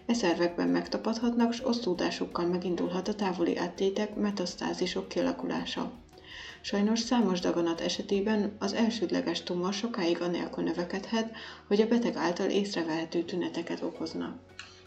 E 0.06 0.12
szervekben 0.12 0.68
megtapadhatnak, 0.68 1.52
s 1.52 1.64
osztódásukkal 1.64 2.46
megindulhat 2.46 3.08
a 3.08 3.14
távoli 3.14 3.56
áttétek 3.56 4.14
metasztázisok 4.14 5.08
kialakulása. 5.08 6.03
Sajnos 6.66 6.98
számos 7.00 7.40
daganat 7.40 7.80
esetében 7.80 8.56
az 8.58 8.72
elsődleges 8.72 9.42
tumor 9.42 9.72
sokáig 9.72 10.20
anélkül 10.20 10.64
növekedhet, 10.64 11.34
hogy 11.66 11.80
a 11.80 11.86
beteg 11.86 12.16
által 12.16 12.50
észrevehető 12.50 13.22
tüneteket 13.22 13.82
okozna. 13.82 14.38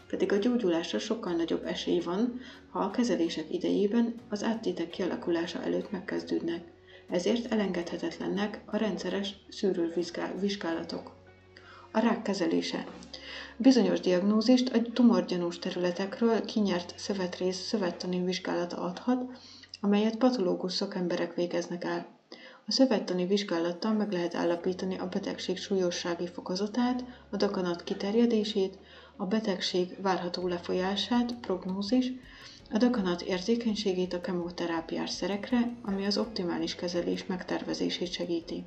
Pedig 0.08 0.32
a 0.32 0.36
gyógyulásra 0.36 0.98
sokkal 0.98 1.32
nagyobb 1.32 1.64
esély 1.64 2.00
van, 2.00 2.40
ha 2.70 2.78
a 2.78 2.90
kezelések 2.90 3.52
idejében 3.52 4.14
az 4.28 4.44
áttétek 4.44 4.90
kialakulása 4.90 5.62
előtt 5.62 5.90
megkezdődnek. 5.90 6.62
Ezért 7.10 7.52
elengedhetetlennek 7.52 8.60
a 8.64 8.76
rendszeres 8.76 9.34
szűrővizsgálatok. 9.48 11.12
A 11.92 11.98
rák 11.98 12.22
kezelése. 12.22 12.86
Bizonyos 13.56 14.00
diagnózist 14.00 14.68
a 14.68 14.82
tumorgyanús 14.92 15.58
területekről 15.58 16.44
kinyert 16.44 16.94
szövetrész 16.96 17.66
szövettani 17.66 18.24
vizsgálata 18.24 18.76
adhat, 18.76 19.24
amelyet 19.80 20.16
patológus 20.16 20.72
szakemberek 20.72 21.34
végeznek 21.34 21.84
el. 21.84 22.06
A 22.66 22.72
szövettani 22.72 23.26
vizsgálattal 23.26 23.92
meg 23.92 24.12
lehet 24.12 24.34
állapítani 24.34 24.98
a 24.98 25.08
betegség 25.08 25.58
súlyossági 25.58 26.26
fokozatát, 26.26 27.04
a 27.30 27.36
daganat 27.36 27.84
kiterjedését, 27.84 28.78
a 29.16 29.26
betegség 29.26 29.96
várható 30.02 30.46
lefolyását, 30.46 31.34
prognózis, 31.34 32.12
a 32.70 32.78
daganat 32.78 33.22
érzékenységét 33.22 34.12
a 34.12 34.20
kemoterápiás 34.20 35.10
szerekre, 35.10 35.76
ami 35.82 36.06
az 36.06 36.18
optimális 36.18 36.74
kezelés 36.74 37.26
megtervezését 37.26 38.12
segíti. 38.12 38.64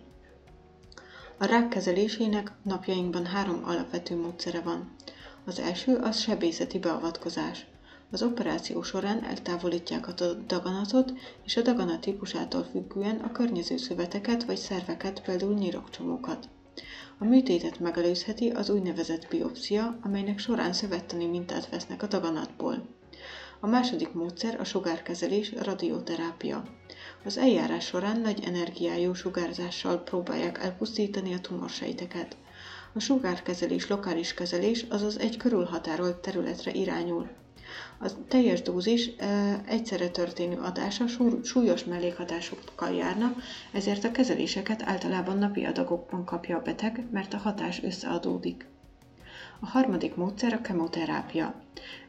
A 1.38 1.46
rák 1.46 1.68
kezelésének 1.68 2.52
napjainkban 2.64 3.26
három 3.26 3.62
alapvető 3.66 4.16
módszere 4.16 4.62
van. 4.62 4.96
Az 5.46 5.60
első 5.60 5.96
az 5.96 6.20
sebészeti 6.20 6.80
beavatkozás. 6.80 7.66
Az 8.12 8.24
operáció 8.24 8.82
során 8.82 9.24
eltávolítják 9.24 10.08
a 10.08 10.14
daganatot, 10.48 11.14
és 11.46 11.58
a 11.58 11.62
daganat 11.62 12.02
típusától 12.02 12.64
függően 12.64 13.18
a 13.18 13.32
környező 13.32 13.78
szöveteket 13.78 14.44
vagy 14.44 14.58
szerveket, 14.58 15.22
például 15.22 15.54
nyirokcsomókat. 15.54 16.50
A 17.18 17.26
műtétet 17.26 17.80
megelőzheti 17.80 18.50
az 18.50 18.70
úgynevezett 18.70 19.28
biopszia, 19.30 19.98
amelynek 20.02 20.40
során 20.40 20.74
szövettani 20.74 21.26
mintát 21.26 21.70
vesznek 21.70 22.04
a 22.04 22.08
daganatból. 22.08 22.88
A 23.60 23.68
második 23.68 24.14
módszer 24.14 24.60
a 24.60 24.64
sugárkezelés, 24.64 25.52
a 25.52 25.64
radioterápia. 25.64 26.64
Az 27.26 27.38
eljárás 27.38 27.86
során 27.86 28.20
nagy 28.20 28.44
energiájú 28.46 29.14
sugárzással 29.14 29.98
próbálják 29.98 30.58
elpusztítani 30.64 31.34
a 31.34 31.40
tumorsejteket. 31.40 32.38
A 32.94 33.00
sugárkezelés 33.00 33.88
lokális 33.88 34.34
kezelés, 34.34 34.86
azaz 34.90 35.20
egy 35.20 35.38
körülhatárolt 35.38 36.16
területre 36.16 36.72
irányul. 36.72 37.30
A 38.04 38.28
teljes 38.28 38.62
dózis 38.62 39.10
egyszerre 39.66 40.10
történő 40.10 40.58
adása 40.58 41.06
súlyos 41.44 41.84
mellékhatásokkal 41.84 42.94
járna, 42.94 43.36
ezért 43.72 44.04
a 44.04 44.12
kezeléseket 44.12 44.84
általában 44.86 45.38
napi 45.38 45.66
adagokban 45.66 46.26
kapja 46.26 46.58
a 46.58 46.62
beteg, 46.62 47.08
mert 47.12 47.34
a 47.34 47.38
hatás 47.38 47.84
összeadódik. 47.84 48.66
A 49.60 49.68
harmadik 49.68 50.16
módszer 50.16 50.54
a 50.54 50.62
kemoterápia. 50.62 51.54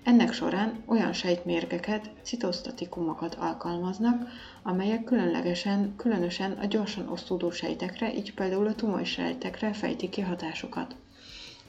Ennek 0.03 0.33
során 0.33 0.83
olyan 0.87 1.13
sejtmérgeket, 1.13 2.11
citosztatikumokat 2.23 3.35
alkalmaznak, 3.35 4.29
amelyek 4.63 5.05
különlegesen, 5.05 5.95
különösen 5.97 6.53
a 6.53 6.67
gyorsan 6.67 7.09
osztódó 7.09 7.51
sejtekre, 7.51 8.15
így 8.15 8.35
például 8.35 8.67
a 8.67 8.75
tumorsejtekre 8.75 9.73
fejtik 9.73 10.11
ki 10.11 10.21
hatásukat. 10.21 10.97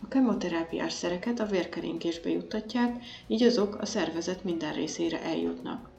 A 0.04 0.08
kemoterápiás 0.08 0.94
szereket 0.94 1.40
a 1.40 1.46
vérkeringésbe 1.46 2.30
juttatják, 2.30 3.04
így 3.28 3.44
azok 3.44 3.76
a 3.76 3.86
szervezet 3.86 4.44
minden 4.44 4.74
részére 4.74 5.22
eljutnak. 5.22 5.90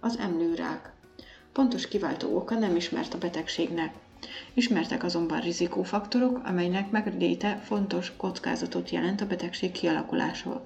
Az 0.00 0.18
emlőrák. 0.18 0.92
Pontos 1.52 1.88
kiváltó 1.88 2.36
oka 2.36 2.58
nem 2.58 2.76
ismert 2.76 3.14
a 3.14 3.18
betegségnek. 3.18 3.94
Ismertek 4.54 5.04
azonban 5.04 5.40
rizikófaktorok, 5.40 6.40
amelynek 6.44 6.90
megléte 6.90 7.56
fontos 7.56 8.12
kockázatot 8.16 8.90
jelent 8.90 9.20
a 9.20 9.26
betegség 9.26 9.72
kialakulásával. 9.72 10.64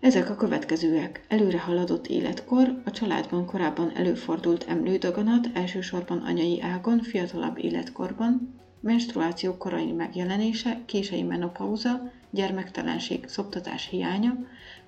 Ezek 0.00 0.30
a 0.30 0.36
következőek. 0.36 1.24
Előre 1.28 1.60
haladott 1.60 2.06
életkor, 2.06 2.82
a 2.84 2.90
családban 2.90 3.46
korábban 3.46 3.96
előfordult 3.96 4.64
emlődaganat, 4.68 5.48
elsősorban 5.54 6.18
anyai 6.18 6.60
ágon, 6.62 7.00
fiatalabb 7.00 7.58
életkorban, 7.58 8.60
menstruáció 8.80 9.56
korai 9.56 9.92
megjelenése, 9.92 10.80
késői 10.86 11.22
menopauza, 11.22 12.10
gyermektelenség, 12.30 13.28
szoptatás 13.28 13.88
hiánya, 13.88 14.36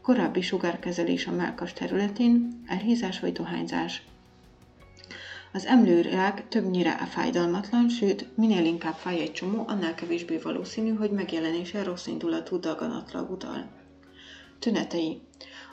korábbi 0.02 0.40
sugárkezelés 0.40 1.26
a 1.26 1.32
melkas 1.32 1.72
területén, 1.72 2.62
elhízás 2.66 3.20
vagy 3.20 3.32
dohányzás. 3.32 4.02
Az 5.52 5.66
emlőrák 5.66 6.48
többnyire 6.48 6.90
fájdalmatlan, 6.90 7.88
sőt, 7.88 8.36
minél 8.36 8.64
inkább 8.64 8.94
fáj 8.94 9.20
egy 9.20 9.32
csomó, 9.32 9.64
annál 9.66 9.94
kevésbé 9.94 10.36
valószínű, 10.36 10.94
hogy 10.94 11.10
megjelenése 11.10 11.82
rossz 11.82 12.06
indulatú 12.06 12.60
daganatra 12.60 13.20
utal. 13.20 13.66
Tünetei. 14.58 15.20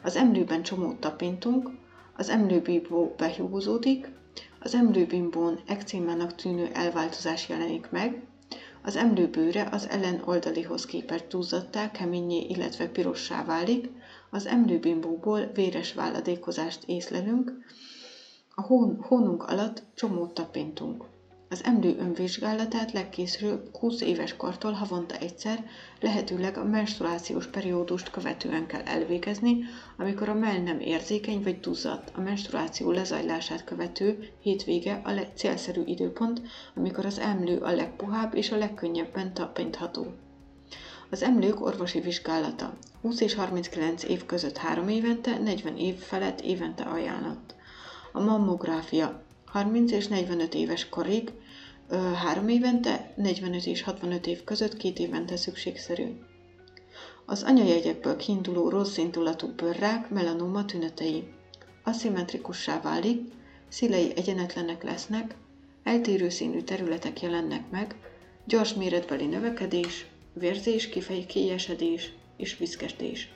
Az 0.01 0.15
emlőben 0.15 0.63
csomót 0.63 0.99
tapintunk, 0.99 1.69
az 2.15 2.29
emlőbíbó 2.29 3.15
behúzódik, 3.17 4.09
az 4.59 4.75
emlőbimbón 4.75 5.59
ekcémának 5.67 6.35
tűnő 6.35 6.69
elváltozás 6.73 7.49
jelenik 7.49 7.89
meg, 7.89 8.23
az 8.81 8.95
emlőbőre 8.95 9.67
az 9.71 9.89
ellen 9.89 10.21
oldalihoz 10.25 10.85
képest 10.85 11.25
túlzattá, 11.25 11.91
keményé, 11.91 12.45
illetve 12.49 12.87
pirossá 12.87 13.45
válik, 13.45 13.89
az 14.29 14.45
emlőbimbóból 14.45 15.45
véres 15.45 15.93
válladékozást 15.93 16.83
észlelünk, 16.85 17.53
a 18.55 18.61
hón, 18.61 18.97
hónunk 19.01 19.43
alatt 19.43 19.83
csomót 19.95 20.33
tapintunk. 20.33 21.03
Az 21.51 21.63
emlő 21.63 21.95
önvizsgálatát 21.99 22.91
legkészülőbb 22.91 23.77
20 23.77 24.01
éves 24.01 24.35
kortól 24.35 24.71
havonta 24.71 25.15
egyszer, 25.15 25.65
lehetőleg 25.99 26.57
a 26.57 26.63
menstruációs 26.63 27.47
periódust 27.47 28.09
követően 28.09 28.65
kell 28.65 28.81
elvégezni, 28.81 29.57
amikor 29.97 30.29
a 30.29 30.33
mell 30.33 30.61
nem 30.61 30.79
érzékeny 30.79 31.43
vagy 31.43 31.59
duzzadt. 31.59 32.11
A 32.15 32.21
menstruáció 32.21 32.91
lezajlását 32.91 33.63
követő 33.63 34.29
hétvége 34.41 35.01
a 35.03 35.11
célszerű 35.35 35.81
időpont, 35.85 36.41
amikor 36.75 37.05
az 37.05 37.19
emlő 37.19 37.57
a 37.57 37.71
legpuhább 37.71 38.35
és 38.35 38.51
a 38.51 38.57
legkönnyebben 38.57 39.33
tapintható. 39.33 40.05
Az 41.09 41.23
emlők 41.23 41.61
orvosi 41.61 41.99
vizsgálata 41.99 42.77
20 43.01 43.21
és 43.21 43.33
39 43.33 44.03
év 44.03 44.25
között 44.25 44.57
3 44.57 44.89
évente, 44.89 45.37
40 45.37 45.77
év 45.77 45.95
felett 45.95 46.41
évente 46.41 46.83
ajánlott. 46.83 47.55
A 48.11 48.19
mammográfia 48.19 49.27
30 49.51 49.91
és 49.91 50.07
45 50.07 50.53
éves 50.53 50.89
korig, 50.89 51.31
3 52.23 52.47
évente, 52.47 53.13
45 53.15 53.65
és 53.65 53.81
65 53.81 54.27
év 54.27 54.43
között 54.43 54.77
2 54.77 55.03
évente 55.03 55.35
szükségszerű. 55.35 56.05
Az 57.25 57.43
anyajegyekből 57.43 58.15
kiinduló 58.15 58.69
rossz 58.69 58.97
indulatú 58.97 59.47
bőrrák 59.47 60.09
melanoma 60.09 60.65
tünetei. 60.65 61.27
Aszimmetrikussá 61.83 62.81
válik, 62.81 63.31
szilei 63.67 64.11
egyenetlenek 64.15 64.83
lesznek, 64.83 65.35
eltérő 65.83 66.29
színű 66.29 66.61
területek 66.61 67.21
jelennek 67.21 67.69
meg, 67.69 67.95
gyors 68.45 68.73
méretbeli 68.73 69.25
növekedés, 69.25 70.05
vérzés, 70.33 70.89
kifej, 70.89 71.25
kiesedés 71.25 72.13
és 72.37 72.57
viszkestés. 72.57 73.33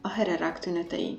A 0.00 0.08
hererák 0.08 0.58
tünetei 0.58 1.18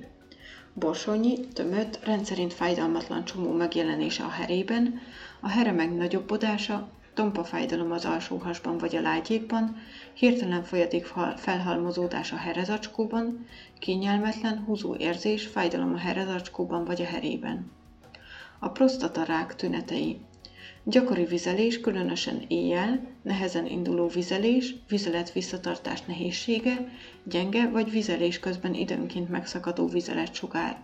borsonyi, 0.74 1.40
tömött, 1.40 2.00
rendszerint 2.04 2.54
fájdalmatlan 2.54 3.26
csomó 3.26 3.52
megjelenése 3.52 4.24
a 4.24 4.30
herében, 4.30 5.00
a 5.40 5.50
here 5.50 5.72
megnagyobbodása, 5.72 6.90
tompa 7.14 7.44
fájdalom 7.44 7.92
az 7.92 8.06
alsóhasban 8.06 8.78
vagy 8.78 8.96
a 8.96 9.02
lágyékban, 9.02 9.76
hirtelen 10.14 10.64
folyaték 10.64 11.06
felhalmozódás 11.36 12.32
a 12.32 12.36
herezacskóban, 12.36 13.46
kényelmetlen, 13.80 14.64
húzó 14.66 14.96
érzés, 14.96 15.46
fájdalom 15.46 15.94
a 15.94 15.98
herezacskóban 15.98 16.86
vagy 16.86 17.02
a 17.02 17.06
herében. 17.06 17.72
A 18.60 18.70
prostatarák 18.70 19.56
tünetei 19.56 20.20
Gyakori 20.84 21.26
vizelés, 21.26 21.80
különösen 21.80 22.42
éjjel, 22.48 23.08
nehezen 23.22 23.66
induló 23.66 24.08
vizelés, 24.08 24.76
vizelet 24.88 25.34
visszatartás 25.34 26.02
nehézsége, 26.02 26.92
gyenge 27.24 27.70
vagy 27.70 27.92
vizelés 27.92 28.40
közben 28.40 28.74
időnként 28.74 29.30
megszakadó 29.30 29.88
vizeletsugár. 29.88 30.80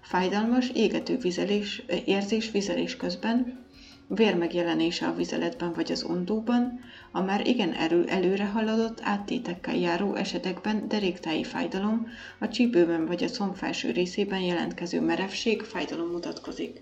Fájdalmas, 0.00 0.70
égető 0.74 1.16
vizelés, 1.16 1.82
érzés 2.04 2.50
vizelés 2.50 2.96
közben, 2.96 3.60
vér 4.08 4.36
megjelenése 4.36 5.06
a 5.06 5.14
vizeletben 5.14 5.72
vagy 5.72 5.92
az 5.92 6.02
ondóban, 6.02 6.80
a 7.12 7.20
már 7.20 7.46
igen 7.46 7.72
erő 7.72 8.04
előre 8.06 8.44
haladott 8.44 9.00
áttétekkel 9.02 9.76
járó 9.76 10.14
esetekben 10.14 10.88
deréktáji 10.88 11.44
fájdalom, 11.44 12.06
a 12.38 12.48
csípőben 12.48 13.06
vagy 13.06 13.24
a 13.24 13.28
szomb 13.28 13.54
felső 13.54 13.90
részében 13.90 14.40
jelentkező 14.40 15.00
merevség, 15.00 15.62
fájdalom 15.62 16.10
mutatkozik. 16.10 16.80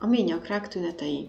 A 0.00 0.06
ményakrák 0.06 0.68
tünetei. 0.68 1.28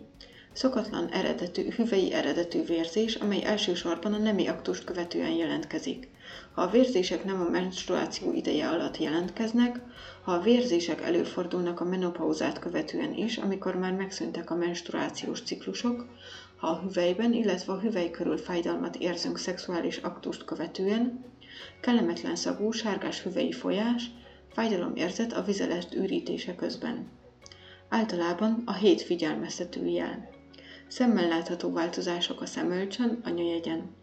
Szokatlan 0.53 1.08
eredetű, 1.08 1.69
hüvei 1.69 2.13
eredetű 2.13 2.63
vérzés, 2.63 3.15
amely 3.15 3.43
elsősorban 3.43 4.13
a 4.13 4.17
nemi 4.17 4.47
aktust 4.47 4.84
követően 4.84 5.32
jelentkezik. 5.32 6.08
Ha 6.53 6.62
a 6.62 6.69
vérzések 6.69 7.23
nem 7.23 7.41
a 7.41 7.49
menstruáció 7.49 8.34
ideje 8.34 8.69
alatt 8.69 8.97
jelentkeznek, 8.97 9.79
ha 10.23 10.32
a 10.32 10.41
vérzések 10.41 11.01
előfordulnak 11.01 11.79
a 11.79 11.86
menopauzát 11.86 12.60
követően 12.60 13.13
is, 13.13 13.38
amikor 13.38 13.75
már 13.75 13.93
megszűntek 13.93 14.49
a 14.51 14.55
menstruációs 14.55 15.41
ciklusok, 15.41 16.05
ha 16.58 16.67
a 16.67 16.79
hüvelyben, 16.79 17.34
illetve 17.34 17.73
a 17.73 17.79
hüvely 17.79 18.12
körül 18.12 18.38
fájdalmat 18.38 18.95
érzünk 18.95 19.38
szexuális 19.38 19.97
aktust 19.97 20.45
követően, 20.45 21.25
kellemetlen 21.82 22.36
szagú, 22.36 22.71
sárgás 22.71 23.21
hüvei 23.21 23.51
folyás, 23.51 24.03
fájdalomérzet 24.53 25.34
a 25.34 25.43
vizelet 25.43 25.93
ürítése 25.95 26.55
közben. 26.55 27.18
Általában 27.89 28.62
a 28.65 28.73
hét 28.73 29.02
figyelmeztető 29.02 29.86
jel. 29.86 30.30
Szemmel 30.88 31.28
látható 31.28 31.71
változások 31.71 32.41
a 32.41 32.45
szemölcsön, 32.45 33.21
a 33.23 33.30
nyöjegyen. 33.30 33.95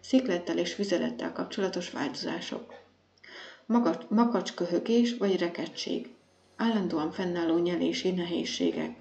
Sziklettel 0.00 0.58
és 0.58 0.76
vizelettel 0.76 1.32
kapcsolatos 1.32 1.90
változások. 1.90 2.74
makacsköhögés 4.08 5.16
vagy 5.16 5.38
rekettség. 5.38 6.10
Állandóan 6.56 7.10
fennálló 7.12 7.58
nyelési 7.58 8.10
nehézségek. 8.10 8.96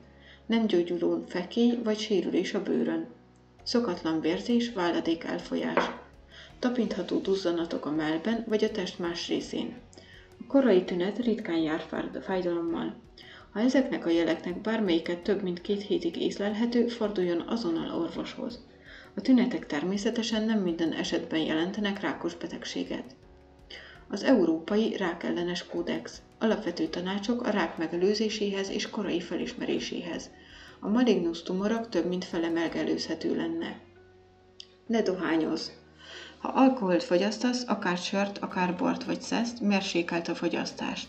Nem 0.45 0.67
gyógyuló 0.67 1.23
fekély 1.27 1.79
vagy 1.83 1.99
sérülés 1.99 2.53
a 2.53 2.63
bőrön. 2.63 3.07
Szokatlan 3.63 4.21
vérzés, 4.21 4.71
válladék 4.71 5.23
elfolyás. 5.23 5.89
Tapintható 6.59 7.19
duzzanatok 7.19 7.85
a 7.85 7.91
melben 7.91 8.43
vagy 8.47 8.63
a 8.63 8.71
test 8.71 8.99
más 8.99 9.27
részén. 9.27 9.77
A 10.39 10.43
korai 10.47 10.83
tünet 10.83 11.17
ritkán 11.17 11.57
jár 11.57 11.83
fájdalommal. 12.21 12.95
Ha 13.51 13.59
ezeknek 13.59 14.05
a 14.05 14.09
jeleknek 14.09 14.61
bármelyiket 14.61 15.19
több 15.19 15.43
mint 15.43 15.61
két 15.61 15.81
hétig 15.81 16.21
észlelhető, 16.21 16.87
forduljon 16.87 17.41
azonnal 17.47 17.99
orvoshoz. 18.01 18.65
A 19.15 19.21
tünetek 19.21 19.65
természetesen 19.65 20.43
nem 20.43 20.59
minden 20.59 20.93
esetben 20.93 21.39
jelentenek 21.39 22.01
rákos 22.01 22.35
betegséget. 22.35 23.15
Az 24.09 24.23
Európai 24.23 24.97
Rákellenes 24.97 25.65
Kódex 25.65 26.21
alapvető 26.39 26.87
tanácsok 26.87 27.41
a 27.41 27.49
rák 27.49 27.77
megelőzéséhez 27.77 28.69
és 28.69 28.89
korai 28.89 29.21
felismeréséhez. 29.21 30.29
A 30.79 30.87
malignus 30.87 31.43
tumorok 31.43 31.89
több 31.89 32.05
mint 32.07 32.25
fele 32.25 32.49
megelőzhető 32.49 33.35
lenne. 33.35 33.79
Ne 34.87 35.01
dohányoz! 35.01 35.71
Ha 36.37 36.47
alkoholt 36.47 37.03
fogyasztasz, 37.03 37.63
akár 37.67 37.97
sört, 37.97 38.37
akár 38.37 38.75
bort 38.75 39.03
vagy 39.03 39.21
szeszt, 39.21 39.61
mérsékelt 39.61 40.27
a 40.27 40.35
fogyasztást. 40.35 41.07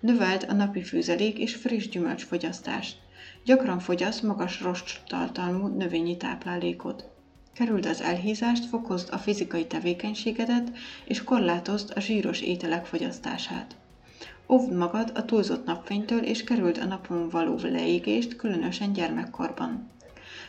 Növeld 0.00 0.46
a 0.48 0.52
napi 0.52 0.82
főzelék 0.82 1.38
és 1.38 1.54
friss 1.54 1.88
gyümölcsfogyasztást. 1.88 2.96
Gyakran 3.44 3.78
fogyasz 3.78 4.20
magas 4.20 4.60
rost 4.60 5.00
tartalmú 5.06 5.66
növényi 5.66 6.16
táplálékot. 6.16 7.04
Kerüld 7.54 7.86
az 7.86 8.00
elhízást, 8.00 8.64
fokozd 8.64 9.08
a 9.12 9.18
fizikai 9.18 9.66
tevékenységedet, 9.66 10.70
és 11.04 11.24
korlátozd 11.24 11.92
a 11.94 12.00
zsíros 12.00 12.40
ételek 12.40 12.86
fogyasztását. 12.86 13.76
Óvd 14.48 14.72
magad 14.72 15.12
a 15.14 15.24
túlzott 15.24 15.64
napfénytől, 15.64 16.22
és 16.22 16.44
kerüld 16.44 16.78
a 16.78 16.84
napon 16.84 17.28
való 17.28 17.58
leégést, 17.62 18.36
különösen 18.36 18.92
gyermekkorban. 18.92 19.90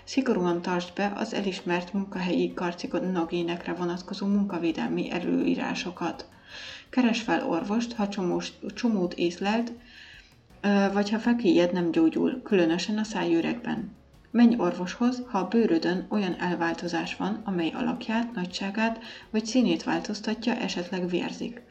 Szigorúan 0.03 0.61
tartsd 0.61 0.93
be 0.95 1.11
az 1.15 1.33
elismert 1.33 1.93
munkahelyi 1.93 2.53
karcinogénekre 2.53 3.73
vonatkozó 3.73 4.25
munkavédelmi 4.25 5.11
előírásokat. 5.11 6.27
Keres 6.89 7.21
fel 7.21 7.47
orvost, 7.47 7.93
ha 7.93 8.09
csomós, 8.09 8.51
csomót 8.73 9.13
észlelt, 9.13 9.71
vagy 10.93 11.09
ha 11.09 11.19
fekélyed 11.19 11.73
nem 11.73 11.91
gyógyul, 11.91 12.41
különösen 12.41 12.97
a 12.97 13.03
szájüregben. 13.03 13.97
Menj 14.31 14.55
orvoshoz, 14.57 15.23
ha 15.27 15.37
a 15.37 15.47
bőrödön 15.47 16.05
olyan 16.09 16.39
elváltozás 16.39 17.15
van, 17.15 17.41
amely 17.43 17.71
alakját, 17.75 18.33
nagyságát 18.33 18.99
vagy 19.29 19.45
színét 19.45 19.83
változtatja, 19.83 20.55
esetleg 20.55 21.09
vérzik. 21.09 21.61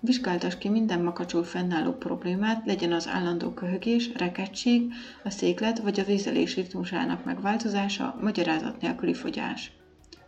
Vizsgáltas 0.00 0.58
ki 0.58 0.68
minden 0.68 1.02
makacsul 1.02 1.44
fennálló 1.44 1.92
problémát, 1.92 2.66
legyen 2.66 2.92
az 2.92 3.08
állandó 3.08 3.50
köhögés, 3.50 4.10
rekettség, 4.16 4.92
a 5.24 5.30
széklet 5.30 5.78
vagy 5.78 6.00
a 6.00 6.04
vízelés 6.04 6.54
ritmusának 6.54 7.24
megváltozása, 7.24 8.18
magyarázat 8.20 8.80
nélküli 8.80 9.14
fogyás. 9.14 9.72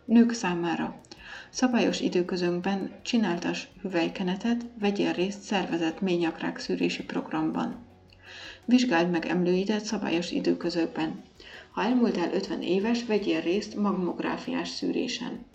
Nők 0.05 0.31
számára 0.31 0.99
Szabályos 1.49 1.99
időközönkben 1.99 2.91
csináltas 3.01 3.67
hüvelykenetet, 3.81 4.65
vegyél 4.79 5.13
részt 5.13 5.41
szervezett 5.41 6.01
ményakrák 6.01 6.59
szűrési 6.59 7.03
programban. 7.03 7.85
Vizsgáld 8.65 9.09
meg 9.09 9.25
emlőidet 9.25 9.85
szabályos 9.85 10.31
időközökben. 10.31 11.23
Ha 11.71 11.83
elmúltál 11.83 12.33
50 12.33 12.61
éves, 12.61 13.05
vegyél 13.05 13.41
részt 13.41 13.75
mammográfiás 13.75 14.69
szűrésen. 14.69 15.45